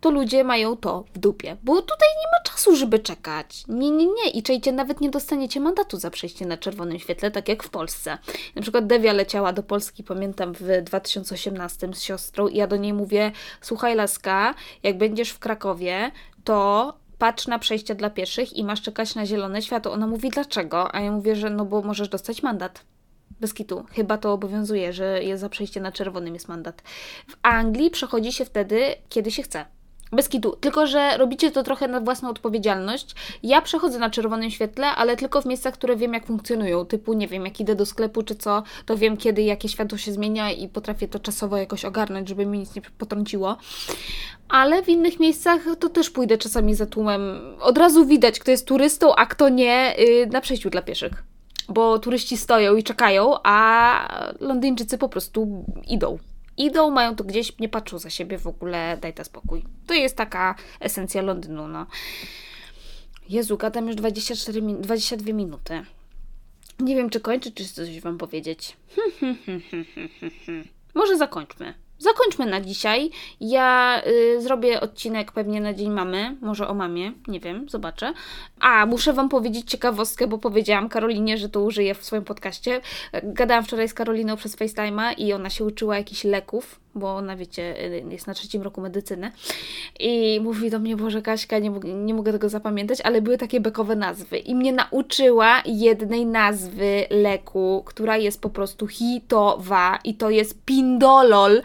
to 0.00 0.10
ludzie 0.10 0.44
mają 0.44 0.76
to 0.76 1.04
w 1.14 1.18
dupie, 1.18 1.56
bo 1.62 1.82
tutaj 1.82 2.08
nie 2.08 2.26
ma 2.32 2.42
czasu, 2.52 2.76
żeby 2.76 2.98
czekać. 2.98 3.64
Nie, 3.68 3.90
nie, 3.90 4.06
nie. 4.06 4.30
I 4.30 4.42
czejcie, 4.42 4.72
nawet 4.72 5.00
nie 5.00 5.10
dostaniecie 5.10 5.60
mandatu 5.60 5.96
za 5.96 6.10
przejście 6.10 6.46
na 6.46 6.56
czerwonym 6.56 6.98
świetle, 6.98 7.30
tak 7.30 7.48
jak 7.48 7.62
w 7.62 7.70
Polsce. 7.70 8.18
Na 8.54 8.62
przykład 8.62 8.86
Devia 8.86 9.12
leciała 9.12 9.52
do 9.52 9.62
Polski, 9.62 10.04
pamiętam, 10.04 10.54
w 10.54 10.82
2018 10.82 11.88
z 11.94 12.02
siostrą 12.02 12.48
i 12.48 12.56
ja 12.56 12.66
do 12.66 12.76
niej 12.76 12.92
mówię, 12.92 13.32
słuchaj 13.60 13.94
laska, 13.94 14.54
jak 14.82 14.98
będziesz 14.98 15.30
w 15.30 15.38
Krakowie, 15.38 16.10
to 16.44 16.94
patrz 17.18 17.46
na 17.46 17.58
przejście 17.58 17.94
dla 17.94 18.10
pieszych 18.10 18.56
i 18.56 18.64
masz 18.64 18.82
czekać 18.82 19.14
na 19.14 19.26
zielone 19.26 19.62
światło. 19.62 19.92
Ona 19.92 20.06
mówi, 20.06 20.30
dlaczego? 20.30 20.94
A 20.94 21.00
ja 21.00 21.12
mówię, 21.12 21.36
że 21.36 21.50
no 21.50 21.64
bo 21.64 21.82
możesz 21.82 22.08
dostać 22.08 22.42
mandat. 22.42 22.84
Bez 23.40 23.54
kitu. 23.54 23.84
Chyba 23.92 24.18
to 24.18 24.32
obowiązuje, 24.32 24.92
że 24.92 25.22
jest 25.22 25.40
za 25.40 25.48
przejście 25.48 25.80
na 25.80 25.92
czerwonym 25.92 26.34
jest 26.34 26.48
mandat. 26.48 26.82
W 27.28 27.36
Anglii 27.42 27.90
przechodzi 27.90 28.32
się 28.32 28.44
wtedy, 28.44 28.94
kiedy 29.08 29.30
się 29.30 29.42
chce. 29.42 29.77
Bez 30.12 30.28
kitu. 30.28 30.56
Tylko, 30.60 30.86
że 30.86 31.16
robicie 31.16 31.50
to 31.50 31.62
trochę 31.62 31.88
na 31.88 32.00
własną 32.00 32.28
odpowiedzialność. 32.28 33.14
Ja 33.42 33.62
przechodzę 33.62 33.98
na 33.98 34.10
czerwonym 34.10 34.50
świetle, 34.50 34.86
ale 34.86 35.16
tylko 35.16 35.42
w 35.42 35.46
miejscach, 35.46 35.74
które 35.74 35.96
wiem, 35.96 36.14
jak 36.14 36.26
funkcjonują. 36.26 36.86
Typu, 36.86 37.12
nie 37.12 37.28
wiem, 37.28 37.44
jak 37.44 37.60
idę 37.60 37.74
do 37.74 37.86
sklepu 37.86 38.22
czy 38.22 38.34
co, 38.34 38.62
to 38.86 38.96
wiem, 38.96 39.16
kiedy 39.16 39.42
jakie 39.42 39.68
światło 39.68 39.98
się 39.98 40.12
zmienia 40.12 40.50
i 40.50 40.68
potrafię 40.68 41.08
to 41.08 41.18
czasowo 41.18 41.56
jakoś 41.56 41.84
ogarnąć, 41.84 42.28
żeby 42.28 42.46
mi 42.46 42.58
nic 42.58 42.74
nie 42.74 42.82
potrąciło. 42.98 43.56
Ale 44.48 44.82
w 44.82 44.88
innych 44.88 45.20
miejscach 45.20 45.60
to 45.78 45.88
też 45.88 46.10
pójdę 46.10 46.38
czasami 46.38 46.74
za 46.74 46.86
tłumem. 46.86 47.40
Od 47.60 47.78
razu 47.78 48.06
widać, 48.06 48.38
kto 48.38 48.50
jest 48.50 48.66
turystą, 48.66 49.14
a 49.14 49.26
kto 49.26 49.48
nie, 49.48 49.94
yy, 49.98 50.26
na 50.26 50.40
przejściu 50.40 50.70
dla 50.70 50.82
pieszych. 50.82 51.24
Bo 51.68 51.98
turyści 51.98 52.36
stoją 52.36 52.76
i 52.76 52.82
czekają, 52.82 53.34
a 53.42 54.34
Londyńczycy 54.40 54.98
po 54.98 55.08
prostu 55.08 55.64
idą 55.86 56.18
idą, 56.58 56.90
mają 56.90 57.16
to 57.16 57.24
gdzieś, 57.24 57.58
nie 57.58 57.68
patrzą 57.68 57.98
za 57.98 58.10
siebie 58.10 58.38
w 58.38 58.46
ogóle, 58.46 58.98
daj 59.00 59.14
to 59.14 59.24
spokój. 59.24 59.64
To 59.86 59.94
jest 59.94 60.16
taka 60.16 60.54
esencja 60.80 61.22
Londynu, 61.22 61.68
no. 61.68 61.86
Jezu, 63.28 63.56
gadam 63.56 63.86
już 63.86 63.96
24 63.96 64.62
min 64.62 64.80
22 64.80 65.32
minuty. 65.32 65.82
Nie 66.80 66.96
wiem, 66.96 67.10
czy 67.10 67.20
kończę, 67.20 67.50
czy 67.50 67.64
coś 67.68 68.00
Wam 68.00 68.18
powiedzieć. 68.18 68.76
Może 70.94 71.16
zakończmy. 71.16 71.74
Zakończmy 71.98 72.46
na 72.46 72.60
dzisiaj. 72.60 73.10
Ja 73.40 74.02
y, 74.06 74.42
zrobię 74.42 74.80
odcinek 74.80 75.32
pewnie 75.32 75.60
na 75.60 75.74
Dzień 75.74 75.90
Mamy, 75.90 76.36
może 76.40 76.68
o 76.68 76.74
mamie, 76.74 77.12
nie 77.28 77.40
wiem, 77.40 77.68
zobaczę. 77.68 78.12
A, 78.60 78.86
muszę 78.86 79.12
Wam 79.12 79.28
powiedzieć 79.28 79.70
ciekawostkę, 79.70 80.26
bo 80.26 80.38
powiedziałam 80.38 80.88
Karolinie, 80.88 81.38
że 81.38 81.48
to 81.48 81.60
użyję 81.60 81.94
w 81.94 82.04
swoim 82.04 82.24
podcaście. 82.24 82.80
Gadałam 83.22 83.64
wczoraj 83.64 83.88
z 83.88 83.94
Karoliną 83.94 84.36
przez 84.36 84.56
FaceTime'a 84.56 85.14
i 85.18 85.32
ona 85.32 85.50
się 85.50 85.64
uczyła 85.64 85.96
jakichś 85.96 86.24
leków, 86.24 86.80
bo 86.94 87.16
ona, 87.16 87.36
wiecie, 87.36 87.84
y, 87.84 88.04
jest 88.10 88.26
na 88.26 88.34
trzecim 88.34 88.62
roku 88.62 88.80
medycyny. 88.80 89.32
I 90.00 90.40
mówi 90.42 90.70
do 90.70 90.78
mnie, 90.78 90.96
Boże 90.96 91.22
Kaśka, 91.22 91.58
nie, 91.58 91.70
nie 91.84 92.14
mogę 92.14 92.32
tego 92.32 92.48
zapamiętać, 92.48 93.00
ale 93.00 93.22
były 93.22 93.38
takie 93.38 93.60
bekowe 93.60 93.96
nazwy. 93.96 94.38
I 94.38 94.54
mnie 94.54 94.72
nauczyła 94.72 95.62
jednej 95.66 96.26
nazwy 96.26 97.06
leku, 97.10 97.82
która 97.86 98.16
jest 98.16 98.40
po 98.40 98.50
prostu 98.50 98.86
hitowa 98.86 99.98
i 100.04 100.14
to 100.14 100.30
jest 100.30 100.64
pindolol. 100.64 101.62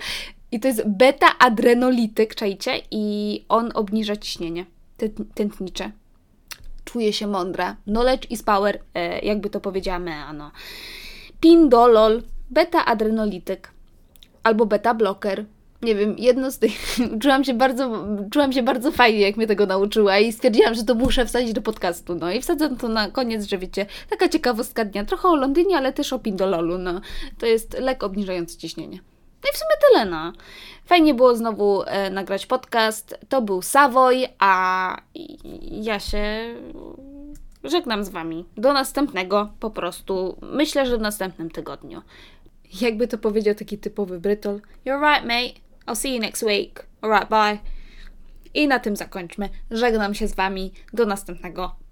I 0.52 0.60
to 0.60 0.68
jest 0.68 0.88
beta-adrenolityk, 0.88 2.36
czajcie? 2.36 2.82
I 2.92 3.46
on 3.50 3.72
obniża 3.74 4.16
ciśnienie 4.16 4.66
tętnicze. 5.34 5.92
Czuję 6.86 7.14
się 7.14 7.28
mądra. 7.28 7.76
Knowledge 7.84 8.32
is 8.32 8.44
power, 8.44 8.80
e, 8.94 9.20
jakby 9.20 9.50
to 9.50 9.60
powiedziała 9.60 10.00
Mea, 10.00 10.34
no. 10.34 10.52
Pindolol, 11.40 12.22
beta-adrenolityk 12.50 13.74
albo 14.44 14.66
beta-bloker. 14.66 15.46
Nie 15.82 15.96
wiem, 15.96 16.16
jedno 16.18 16.52
z 16.52 16.60
tych. 16.60 16.98
czułam 17.22 17.44
się, 17.44 17.54
bardzo, 17.54 18.08
czułam 18.32 18.54
się 18.54 18.64
bardzo 18.64 18.92
fajnie, 18.92 19.20
jak 19.20 19.38
mnie 19.38 19.48
tego 19.48 19.66
nauczyła, 19.66 20.20
i 20.20 20.34
stwierdziłam, 20.34 20.76
że 20.76 20.84
to 20.84 20.96
muszę 20.96 21.26
wsadzić 21.26 21.54
do 21.54 21.62
podcastu. 21.62 22.16
No 22.16 22.32
i 22.32 22.42
wsadzam 22.42 22.78
to 22.78 22.88
na 22.88 23.12
koniec, 23.12 23.46
że 23.46 23.58
wiecie, 23.58 23.86
taka 24.10 24.30
ciekawostka 24.30 24.86
dnia. 24.86 25.06
Trochę 25.06 25.28
o 25.28 25.36
Londynie, 25.36 25.78
ale 25.78 25.94
też 25.94 26.14
o 26.14 26.20
Pindololu. 26.20 26.78
No. 26.78 27.02
To 27.40 27.46
jest 27.46 27.80
lek 27.80 28.04
obniżający 28.04 28.58
ciśnienie. 28.58 29.00
No 29.44 29.50
i 29.50 29.54
w 29.54 29.58
sumie 29.58 29.76
tyle, 29.90 30.06
no. 30.06 30.34
Fajnie 30.86 31.14
było 31.14 31.36
znowu 31.36 31.84
e, 31.84 32.10
nagrać 32.10 32.46
podcast. 32.46 33.20
To 33.30 33.42
był 33.42 33.62
Savoy, 33.62 34.28
a 34.40 34.98
ja 35.62 36.00
się 36.00 36.56
żegnam 37.64 38.04
z 38.04 38.10
Wami. 38.10 38.46
Do 38.58 38.74
następnego 38.74 39.50
po 39.60 39.70
prostu. 39.70 40.38
Myślę, 40.42 40.86
że 40.86 40.98
w 40.98 41.02
następnym 41.02 41.50
tygodniu. 41.50 42.02
Jakby 42.82 43.08
to 43.08 43.18
powiedział 43.18 43.56
taki 43.56 43.78
typowy 43.78 44.20
Brytol. 44.20 44.62
You're 44.86 45.14
right, 45.14 45.26
mate. 45.26 45.60
I'll 45.88 45.96
see 45.96 46.16
you 46.16 46.22
next 46.22 46.44
week. 46.44 46.86
Alright, 47.02 47.30
bye. 47.30 47.58
I 48.54 48.68
na 48.68 48.80
tym 48.80 48.96
zakończmy. 48.96 49.50
Żegnam 49.72 50.14
się 50.14 50.28
z 50.28 50.36
Wami. 50.36 50.74
Do 50.94 51.06
następnego 51.06 51.76